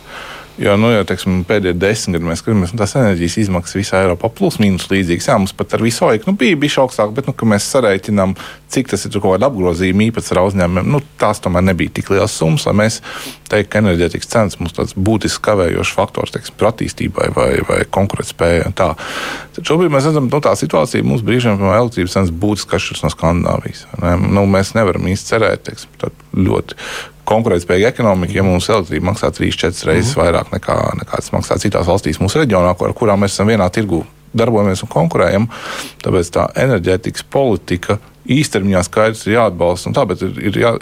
[0.62, 4.30] Jo nu, jau teiksim, pēdējie desmit gadi mēs skatāmies, nu, tās enerģijas izmaksas visā Eiropā
[4.38, 5.32] plus mīnus līdzīgas.
[5.32, 8.36] Jā, mums pat ar visu laiku nu, bija bijis augstāk, bet, nu, kad mēs sarēķinām,
[8.74, 12.68] cik tas ir kaut kāda apgrozījuma īpatsvara uzņēmumiem, nu, tās tomēr nebija tik liels summas,
[12.70, 13.00] lai mēs
[13.50, 18.70] teiktu, ka enerģētikas cenas mums tāds būtisks kavējošs faktors teiksim, attīstībai vai, vai konkurētspējai.
[19.58, 23.12] Šobrīd mēs redzam, ka nu, tā situācija mums brīžiem, piemēram, elektrības cenas būtiski atšķiras no
[23.14, 23.84] Skandināvijas.
[24.02, 24.14] Ne?
[24.38, 26.78] Nu, mēs nevaram īsti cerēt, teiksim, ļoti
[27.30, 30.22] konkurētspējīga ekonomika, ja mums elektrība maksā 3-4 reizes mm.
[30.22, 34.04] vairāk nekā, nekā tas maksā citās valstīs mūsu reģionā, ar kurām mēs esam vienā tirgu
[34.34, 35.48] darbojamies un konkurējam.
[36.04, 38.00] Tāpēc tā enerģētikas politika
[38.34, 39.94] īstermiņā skaidrs ir jāatbalsta.
[39.96, 40.74] Tāpēc ir, ir jā,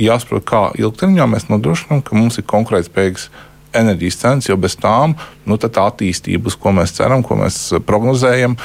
[0.00, 3.30] jāsaprot, kā ilgtermiņā mēs nodrošinām, ka mums ir konkurētspējīgs
[3.76, 5.14] enerģijas cenas, jo bez tām
[5.46, 8.56] nu, tā attīstība, uz ko mēs ceram, ko mēs prognozējam,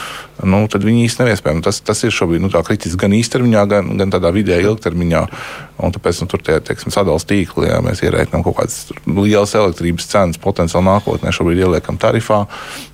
[0.43, 1.63] nu, tad viņi īstenībā nav iespējami.
[1.65, 5.21] Tas, tas ir šobrīd nu, kritiski gan īstermiņā, gan, gan tādā vidēji ilgtermiņā.
[5.85, 10.39] Un tāpēc nu, tur tie sadalījuma tīkli, ja mēs ierēķinām kaut kādas lielas elektrības cenas
[10.41, 12.45] potenciāli nākotnē, šobrīd ieliekam tarifā,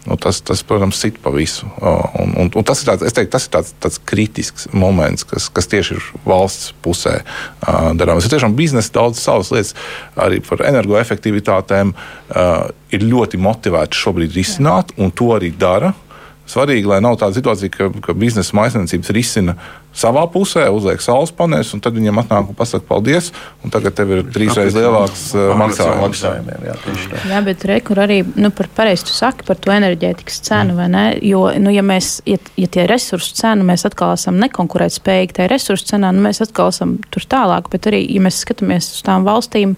[0.10, 1.70] nu, tas, tas, protams, sit pa visu.
[1.78, 5.70] Un, un, un tas ir, tāds, teiktu, tas ir tāds, tāds kritisks moments, kas, kas
[5.70, 8.26] tieši ir valsts pusē uh, darāms.
[8.26, 9.76] Ir tiešām biznesa daudz savas lietas,
[10.18, 15.94] arī par energoefektivitātēm uh, ir ļoti motivēti šobrīd risināt, un to arī dara.
[16.52, 19.56] Svarīgi, lai nav tāda situācija, ka, ka biznesa maisiņniecības risina
[19.96, 23.30] savā pusē, uzliek saules paneļus, un tad viņiem atnāk un pasakā paldies,
[23.64, 26.24] un tagad tev ir trīsreiz lielāks uh, maksājums.
[26.24, 26.76] Jā,
[27.32, 31.06] jā, bet rekur arī nu, par pareizi tu saki par to enerģētikas cenu, vai ne?
[31.28, 35.94] Jo, nu, ja mēs, ja, ja tie resursu cenu mēs atkal esam nekonkurētspējīgi, tai resursu
[35.94, 39.78] cenā, nu, mēs atkal esam tur tālāk, bet arī, ja mēs skatāmies uz tām valstīm,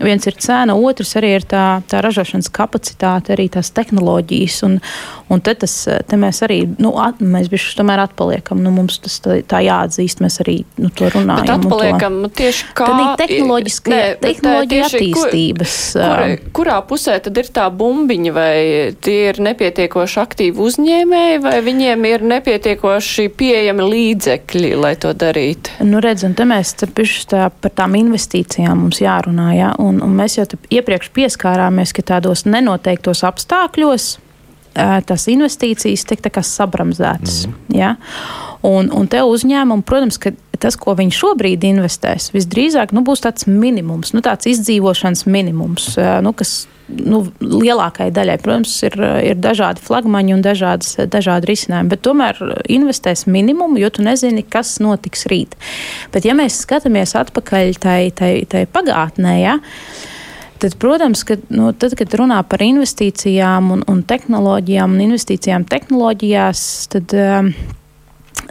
[0.00, 4.60] Viens ir cena, otrs arī ir tā, tā ražošanas kapacitāte, arī tās tehnoloģijas.
[4.68, 4.78] Un,
[5.30, 5.74] un te, tas,
[6.08, 8.62] te mēs arī, nu, at, mēs bišķi tomēr atpaliekam.
[8.64, 11.46] Nu, mums tas tā, tā jāatzīst, mēs arī nu, to runājam.
[11.46, 12.88] Bet atpaliekam to, tieši kā.
[13.20, 15.76] Tehnoloģiski, ne, tehnoloģija attīstības.
[15.96, 18.54] Kur, kur, kurā pusē tad ir tā bumbiņa, vai
[19.04, 25.80] tie ir nepietiekoši aktīvi uzņēmēji, vai viņiem ir nepietiekoši pieejami līdzekļi, lai to darītu?
[25.86, 26.88] Nu, redz, un te mēs te
[27.30, 29.70] tā, par tām investīcijām mums jārunā, jā.
[29.82, 34.12] Un, un mēs jau iepriekš pieskārāmies, ka tādos nenoteiktos apstākļos
[34.74, 37.46] tās investīcijas tiek sabramzētas.
[37.48, 37.74] Mm.
[37.74, 37.94] Ja?
[38.66, 43.48] Un, un te uzņēmumi, protams, ka tas, ko viņi šobrīd investēs, visdrīzāk nu, būs tāds
[43.48, 46.66] minimums, nu, tāds izdzīvošanas minimums, nu, kas
[46.98, 53.26] nu, lielākajai daļai, protams, ir, ir dažādi flagmaņi un dažādas, dažādi risinājumi, bet tomēr investēs
[53.30, 55.56] minimumu, jo tu nezini, kas notiks rīt.
[56.14, 59.58] Bet, ja mēs skatāmies atpakaļ tai, tai, tai pagātnē, ja,
[60.60, 66.64] Tad, protams, ka, nu, tad, kad runā par investīcijām un, un tehnoloģijām un investīcijām tehnoloģijās,
[66.92, 67.48] tad um,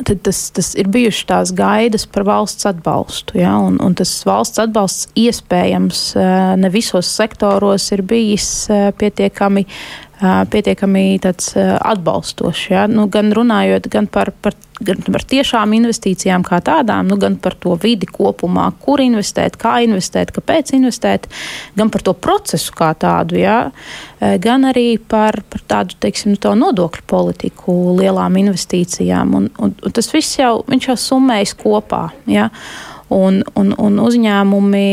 [0.05, 3.39] tad tas, tas ir bijušas tās gaidas par valsts atbalstu.
[3.41, 3.55] Ja?
[3.63, 6.03] Un, un tas valsts atbalsts iespējams
[6.59, 8.49] ne visos sektoros ir bijis
[8.99, 9.65] pietiekami
[10.21, 11.19] pietiekami
[11.79, 12.65] atbalstošs.
[12.73, 12.87] Ja?
[12.91, 17.55] Nu, gan runājot gan par, par, gan par tiešām investīcijām kā tādām, nu, gan par
[17.59, 21.29] to vidi kopumā, kur investēt, kā investēt, kāpēc investēt,
[21.79, 23.59] gan par to procesu kā tādu, ja?
[24.19, 29.35] gan arī par, par tādu teiksim, to nodokļu politiku, lielām investīcijām.
[29.39, 32.09] Un, un, un tas viss jau, jau summējas kopā.
[32.27, 32.49] Ja?
[33.09, 34.83] Un, un, un uzņēmumi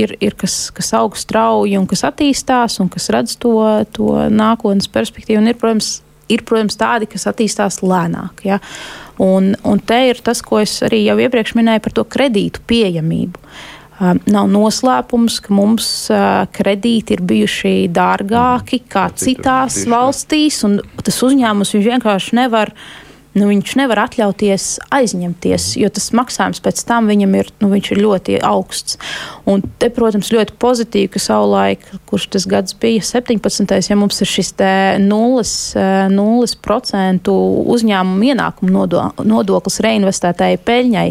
[0.00, 3.58] ir, ir kas, kas aug strauji un kas attīstās un kas redz to,
[3.92, 5.42] to nākotnes perspektīvu.
[5.42, 5.98] Un ir, protams,
[6.32, 8.46] ir, protams, tādi, kas attīstās lēnāk.
[8.48, 8.60] Ja?
[9.20, 13.44] Un, un te ir tas, ko es arī jau iepriekš minēju par to kredītu pieejamību.
[14.00, 15.90] Nav noslēpums, ka mums
[16.56, 22.72] kredīti ir bijuši dārgāki kā citās valstīs, un tas uzņēmums vienkārši nevar
[23.36, 28.40] nu, viņš nevar atļauties aizņemties, jo tas maksājums pēc tam viņam ir, nu, ir ļoti
[28.46, 28.98] augsts.
[29.50, 33.90] Un te, protams, ļoti pozitīvi, ka savulaik, kurš tas gads bija 17.
[33.90, 35.00] ja mums ir šis 0%,
[36.20, 37.38] 0
[37.76, 38.86] uzņēmumu ienākumu
[39.30, 41.08] nodoklis reinvestētāji peļņai,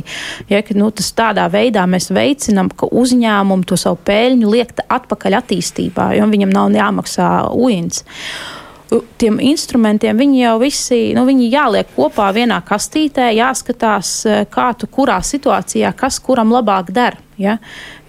[0.51, 5.39] ja, ka, nu, tas tādā veidā mēs veicinām, ka uzņēmumu to savu peļņu liek atpakaļ
[5.39, 8.03] attīstībā, jo viņam nav jāmaksā uins
[9.21, 14.89] tiem instrumentiem viņi jau visi nu, viņi jāliek kopā vienā kastītē, jāskatās, e, kā tu
[14.89, 17.19] kurā situācijā, kas kuram labāk der.
[17.39, 17.57] Ja?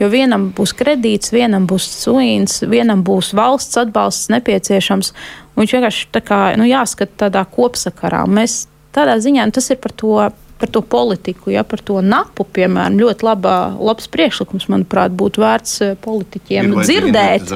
[0.01, 5.13] Jo vienam būs kredīts, vienam būs suīns, vienam būs valsts atbalsts nepieciešams.
[5.61, 8.25] Viņš vienkārši kā, nu, jāskata tādā kopsakarā.
[8.27, 8.65] Mēs
[8.97, 10.17] tādā ziņā nu, tas ir par to
[10.61, 15.77] par to politiku, ja par to napu, piemēram, ļoti labā, labs priekšlikums, manuprāt, būtu vērts
[15.87, 17.55] eh, politiķiem dzirdēt.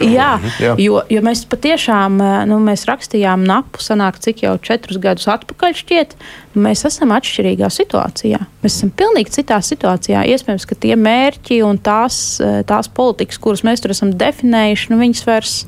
[0.00, 0.30] Jā,
[0.62, 0.72] jā.
[0.80, 5.76] Jo, jo mēs patiešām, eh, nu, mēs rakstījām napu, sanāk, cik jau četrus gadus atpakaļ
[5.82, 6.16] šķiet,
[6.58, 8.40] mēs esam atšķirīgā situācijā.
[8.64, 10.24] Mēs esam pilnīgi citā situācijā.
[10.32, 15.02] Iespējams, ka tie mērķi un tās, eh, tās politikas, kuras mēs tur esam definējuši, nu,
[15.04, 15.60] viņas vairs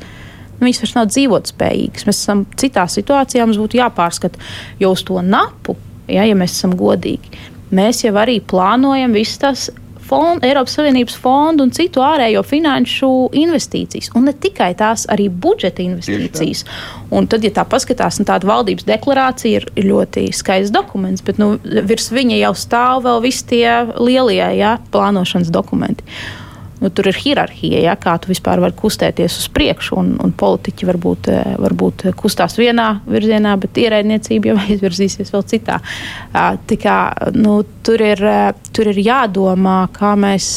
[0.61, 2.09] nu, viņas vairs nav dzīvotspējīgas.
[2.09, 4.41] Mēs esam citā situācijā, mums būtu jāpārskata,
[4.81, 5.77] jo uz to napu
[6.11, 7.39] ja, ja mēs esam godīgi.
[7.75, 9.69] Mēs jau arī plānojam visas tās
[10.11, 14.11] fondu, Eiropas Savienības fondu un citu ārējo finanšu investīcijas.
[14.19, 16.65] Un ne tikai tās, arī budžeta investīcijas.
[17.15, 21.39] Un tad, ja tā paskatās, nu, tāda valdības deklarācija ir, ir ļoti skaists dokuments, bet
[21.43, 23.67] nu, virs viņa jau stāv vēl visi tie
[23.99, 26.07] lielie jā, plānošanas dokumenti
[26.81, 29.99] nu, tur ir hierarhija, ja, kā tu vispār vari kustēties uz priekšu.
[30.01, 35.81] Un, un politiķi varbūt, eh, varbūt kustās vienā virzienā, bet ierēdniecība jau aizvirzīsies vēl citā.
[36.81, 36.99] Kā,
[37.37, 38.25] nu, tur, ir,
[38.75, 40.51] tur ir jādomā, kā mēs,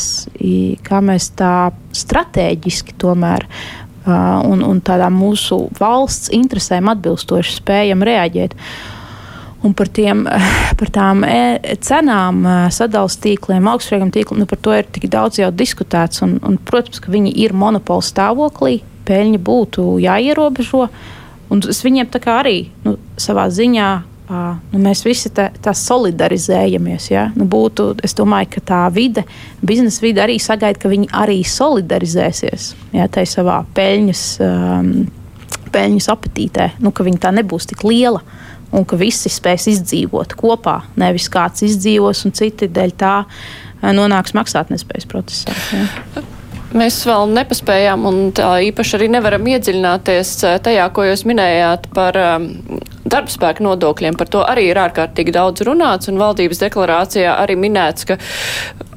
[0.85, 1.55] kā mēs tā
[1.93, 3.47] strateģiski tomēr.
[4.03, 8.51] Un, un tādām mūsu valsts interesēm atbilstoši spējam reaģēt.
[8.51, 9.02] Uh,
[9.63, 10.25] Un par, tiem,
[10.79, 15.39] par tām e, cenām, e, sadalījuma tīkliem, augstsprieguma tīkliem, nu, par to ir tik daudz
[15.39, 16.23] jau diskutēts.
[16.25, 20.87] Un, un, protams, ka viņi ir monopola stāvoklī, peļņa būtu jāierobežo.
[21.53, 23.89] Un es viņiem arī nu, savā ziņā
[24.71, 27.09] nu, mēs visi tā, tā solidarizējamies.
[27.11, 27.27] Ja?
[27.37, 29.25] Nu, būtu, es domāju, ka tā vide,
[29.61, 34.95] biznesa vide arī sagaida, ka viņi arī solidarizēsies ja, tajā savā peļņas, um,
[35.73, 38.23] peļņas apetītē, nu, ka viņi tā nebūs tik liela.
[38.23, 40.79] Uh, un ka visi spēs izdzīvot kopā.
[40.99, 45.55] Nevis kāds izdzīvos un citi dēļ tā eh, nonāks maksātnespējas procesā.
[45.73, 46.25] Ja.
[46.73, 52.17] Mēs vēl nepaspējām un tā īpaši arī nevaram iedziļināties eh, tajā, ko jūs minējāt par
[53.13, 54.17] darbspēku nodokļiem.
[54.19, 58.17] Par to arī ir ārkārtīgi daudz runāts un valdības deklarācijā arī minēts, ka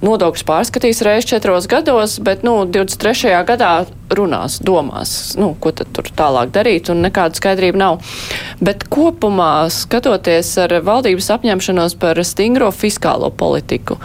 [0.05, 3.33] nodokļus pārskatīs reiz četros gados, bet, nu, 23.
[3.49, 3.73] gadā
[4.17, 8.17] runās, domās, nu, ko tad tur tālāk darīt un nekāda skaidrība nav.
[8.63, 14.01] Bet kopumā skatoties ar valdības apņemšanos par stingro fiskālo politiku,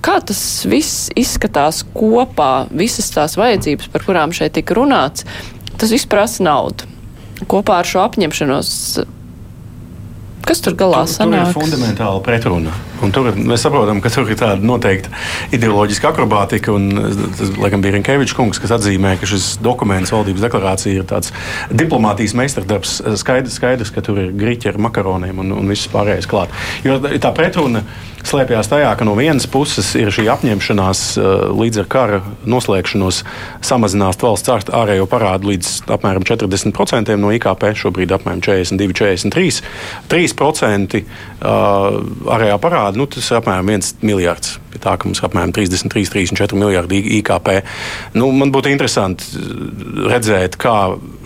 [0.00, 5.26] Kā tas viss izskatās kopā, visas tās vajadzības, par kurām šeit tika runāts,
[5.76, 6.88] tas viss prasa naudu.
[7.50, 8.70] Kopā ar šo apņemšanos
[10.46, 11.52] Kas tur galā tur, sanāks?
[11.52, 12.74] Tur ir fundamentāla pretruna.
[13.04, 15.12] Un tur mēs saprotam, ka tur ir tāda noteikta
[15.56, 16.74] ideoloģiska akrobātika.
[17.38, 21.32] Tas, laikam, bija Rinkevičs kungs, kas atzīmē, ka šis dokuments, valdības deklarācija, ir tāds
[21.72, 22.98] diplomātijas meistardarbs.
[23.20, 26.52] Skaidrs, skaidrs, ka tur ir grīķi ar makaroniem un, un viss pārējais klāt.
[26.84, 27.84] Jo tā pretruna
[28.26, 31.04] slēpjas tajā, ka no vienas puses ir šī apņemšanās
[31.56, 32.18] līdz ar kara
[32.48, 33.22] noslēgšanos
[33.64, 39.64] samazināt valsts ārējo parādu līdz apmēram 40% no IKP, šobrīd apmēram 42, 43.
[40.12, 40.29] 3%
[41.40, 44.58] ārējā parāda, nu, tas ir apmēram 1 miljards.
[44.70, 47.50] Pie tā, ka mums ir apmēram 33, 34 miljardi IKP.
[48.14, 49.40] Nu, man būtu interesanti
[50.10, 50.76] redzēt, kā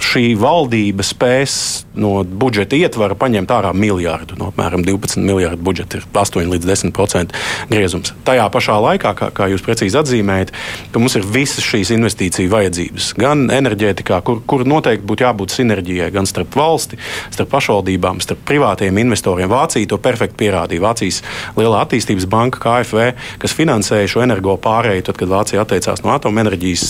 [0.02, 4.38] šī valdība spēs no budžeta ietvara paņemt ārā miljardu.
[4.40, 7.34] No apmēram 12 miljardu budžeta ir 8 līdz 10%
[7.70, 8.14] griezums.
[8.26, 10.52] Tajā pašā laikā, kā, kā jūs precīzi atzīmējat,
[10.96, 13.12] mums ir visas šīs investīciju vajadzības.
[13.20, 16.98] Gan enerģētikā, kur, kur noteikti būtu jābūt sinerģijai gan starp valsti,
[17.34, 19.50] starp pašvaldībām, starp privātiem investoriem.
[19.52, 20.84] Vācija to perfekti pierādīja.
[20.84, 21.22] Vācijas
[21.58, 26.86] lielā attīstības banka KFV kas finansēja šo energo pārēju, tad, kad Vācija atteicās no atomenerģijas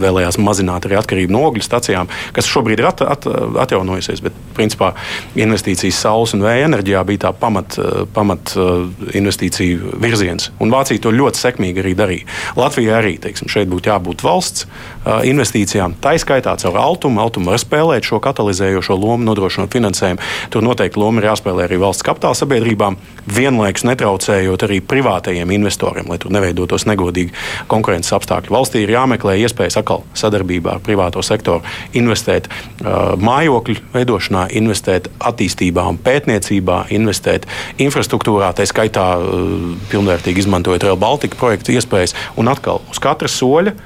[0.00, 3.26] vēlējās mazināt arī atkarību no ogļu stacijām, kas šobrīd ir at, at,
[3.66, 4.22] atjaunojusies.
[4.24, 4.92] Bet, principā,
[5.36, 7.76] investīcijas saules un vēja enerģijā bija tā pamat,
[8.16, 8.54] pamat
[9.16, 10.50] investīciju virziens.
[10.62, 12.28] Un Vācija to ļoti sekmīgi arī darīja.
[12.56, 14.66] Latvija arī teiksim, šeit būtu jābūt valsts
[15.04, 15.98] investīcijām.
[16.02, 17.20] Tā izskaitā caur Altumu.
[17.22, 20.22] Altuma var spēlēt šo katalizējošo lomu, nodrošinot finansējumu.
[20.52, 22.96] Tur noteikti loma ir jāspēlē arī valsts kapitāla sabiedrībām,
[23.26, 27.34] vienlaikus netraucējot arī privātajiem investoriem, lai tur neveidotos negodīgi
[27.70, 28.52] konkurences apstākļi.
[28.54, 31.64] Valstī ir jāmeklē iespējas atkal sadarbībā ar privāto sektoru
[31.96, 37.48] investēt uh, mājokļu veidošanā, investēt attīstībā un pētniecībā, investēt
[37.82, 42.16] infrastruktūrā, tā skaitā uh, pilnvērtīgi izmantojot Rail Baltica projektu iespējas.
[42.36, 43.76] Un atkal uz katra soļa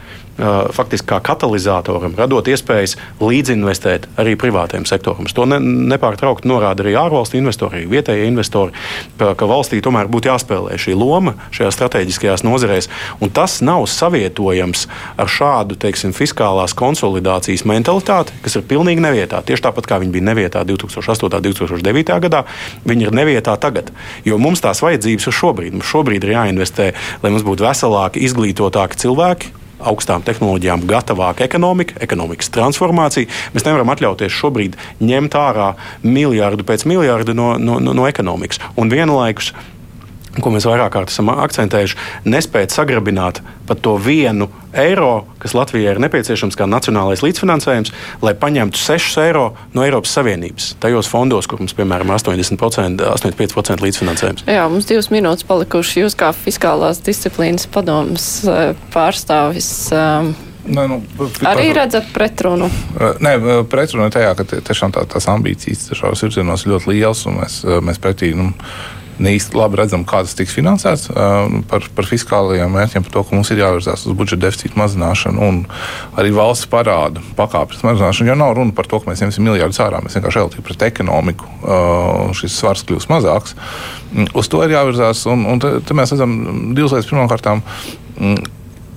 [0.73, 5.29] faktiski kā katalizatoram, radot iespējas līdzinvestēt arī privātajam sektoram.
[5.37, 8.75] To ne, nepārtraukti norāda arī ārvalstu investori, arī vietējie investori,
[9.19, 12.91] ka valstī tomēr būtu jāspēlē šī loma šajās strateģiskajās nozarēs.
[13.37, 14.87] Tas nav savietojams
[15.21, 19.43] ar šādu teiksim, fiskālās konsolidācijas mentalitāti, kas ir pilnīgi nevietā.
[19.47, 21.29] Tieši tāpat kā viņi bija nevietā 2008.
[21.29, 22.19] un 2009.
[22.27, 22.45] gadā,
[22.89, 23.93] viņi ir nevietā tagad.
[24.25, 25.79] Jo mums tās vajadzības ir šobrīd.
[25.79, 32.53] Mums šobrīd ir jāinvestē, lai mums būtu veselāki, izglītotāki cilvēki, augstām tehnoloģijām gatavāka ekonomika, ekonomikas
[32.55, 33.31] transformācija.
[33.55, 35.73] Mēs nevaram atļauties šobrīd ņemt ārā
[36.05, 38.63] miljardu pēc miljarda no, no, no, no ekonomikas.
[38.81, 39.55] Un vienlaikus
[40.39, 41.99] ko mēs vairāk kārt esam akcentējuši,
[42.31, 47.91] nespēt sagrabināt pat to vienu eiro, kas Latvijai ir nepieciešams kā nacionālais līdzfinansējums,
[48.23, 50.75] lai paņemtu 6 eiro no Eiropas Savienības.
[50.83, 54.47] Tajos fondos, kur mums, piemēram, ir 80%, 85% līdzfinansējums.
[54.51, 55.99] Jā, mums divas minūtes palikušas.
[56.05, 59.73] Jūs kā fiskālās disciplīnas padomas eh, pārstāvis.
[59.95, 60.99] Um, Nē, nu,
[61.49, 62.69] arī redzat pretrunu?
[63.01, 63.35] Eh, nē,
[63.73, 67.63] pretruna ir tajā, ka tiešām tā, tās ambīcijas šajos virzienos ir ļoti lielas, un mēs,
[67.87, 68.51] mēs pretī nu,
[69.29, 71.11] īsti labi redzam, kā tas tiks finansēts
[71.71, 75.59] par, par fiskālajiem mērķiem, par to, ka mums ir jāvirzās uz budžeta deficīta mazināšanu un
[76.21, 78.31] arī valsts parādu pakāpes mazināšanu.
[78.31, 81.51] Jo nav runa par to, ka mēs ņemsim miljardus ārā, mēs vienkārši ejam pret ekonomiku.
[82.41, 83.57] Šis svars kļūs mazāks.
[84.35, 86.39] Uz to ir jāvirzās, un, un te, te mēs redzam
[86.77, 87.11] divas lietas.
[87.11, 87.51] Pirmkārt,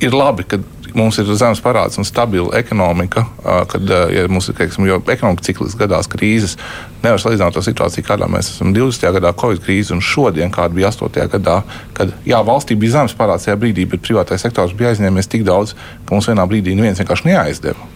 [0.03, 0.59] ir labi, ka
[0.97, 3.25] mums ir zemes parāds un stabila ekonomika,
[3.71, 6.57] kad ja mums ir teiksim, ekonomika cikliski gadās krīzes,
[7.03, 9.09] nevar salīdzināt to situāciju, kādā mēs esam 20.
[9.17, 11.25] gadā, Covid krīze un šodien, kāda bija 8.
[11.37, 11.59] gadā,
[11.97, 15.75] kad jā, valstī bija zemes parāds tajā brīdī, bet privātais sektors bija aizņēmies tik daudz,
[16.05, 17.91] ka mums vienā brīdī neviens vienkārši neaizdeva.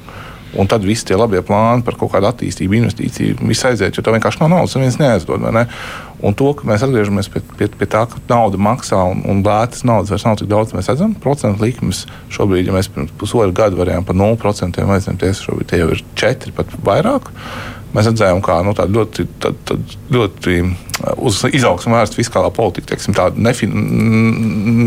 [0.57, 4.13] Un tad viss tie labie plāni par kaut kādu attīstību, investīciju, viss aiziet, jo tā
[4.15, 5.43] vienkārši nav naudas, neviens neaizdod.
[5.53, 5.65] Ne?
[6.26, 9.84] Un to, ka mēs atgriežamies pie, pie, pie tā, ka nauda maksā un, un lētas
[9.86, 13.78] naudas vairs nav tik daudz, mēs redzam, procentu likmes šobrīd, ja mēs pirms pusotru gadu
[13.78, 17.30] varējām par 0% aizņemties, šobrīd tie jau ir 4 pat vairāk.
[17.93, 19.78] Mēs redzējām, kā nu, ļoti, tā, tā,
[20.13, 20.57] ļoti
[21.17, 23.73] uz izaugsmu vērsta fiskālā politika, teiksim, tāda nefin,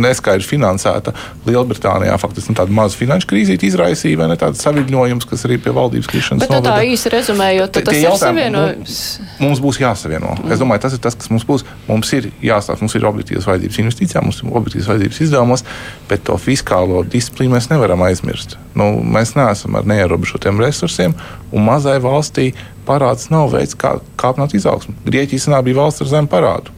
[0.03, 1.15] neskaidri finansēta
[1.47, 5.75] Lielbritānijā, faktiski nu, tāda maza finanšu krīzīte izraisīja, vai ne tāda saviņojums, kas arī pie
[5.77, 6.61] valdības krišanas noveda.
[6.61, 8.97] Bet tā īsi rezumējot, tas ir savienojums.
[9.43, 10.35] Mums būs jāsavieno.
[10.39, 10.55] Mm.
[10.55, 11.67] Es domāju, tas ir tas, kas mums būs.
[11.89, 15.65] Mums ir jāstāsta, mums ir objektīvas vajadzības investīcijām, mums ir objektīvas vajadzības izdevumos,
[16.11, 18.59] bet to fiskālo disciplīnu mēs nevaram aizmirst.
[18.79, 21.17] Nu, mēs neesam ar neierobežotiem resursiem,
[21.51, 22.51] un mazai valstī
[22.87, 24.97] parāds nav veids, kā kāpināt izaugsmu.
[25.07, 26.77] Grieķija bija valsts ar zemu parādu.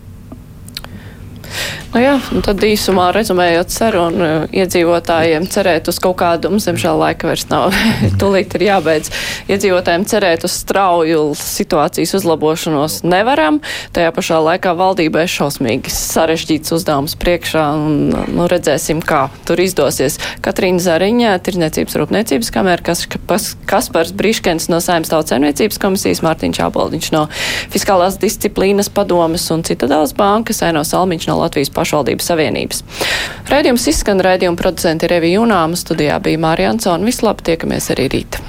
[1.93, 7.43] Nu jā, tad īsumā rezumējot sarunu, iedzīvotājiem cerēt uz kaut kādu, mums diemžēl laika vairs
[7.51, 7.75] nav,
[8.21, 9.11] tūlīt ir jābeidz.
[9.53, 13.59] Iedzīvotājiem cerēt uz strauju situācijas uzlabošanos nevaram,
[13.93, 20.17] tajā pašā laikā valdībai šausmīgi sarežģīts uzdevums priekšā un nu, redzēsim, kā tur izdosies.
[20.41, 27.13] Katrīna Zariņā, Tirniecības rūpniecības kamera, kas, kas, Kaspars Briškens no Saimnes tautsaimniecības komisijas, Mārtiņš Āboldiņš
[27.19, 27.27] no
[27.77, 32.83] Fiskālās disciplīnas padomas un Citadāls bankas, Aino Salmiņš no Latvijas pašvaldības savienības.
[33.53, 37.07] Raidījums izskan, raidījuma producenti ir Evi Junāma, studijā bija Mārija Ansona.
[37.11, 38.43] Vislabāk, tiekamies arī rīt!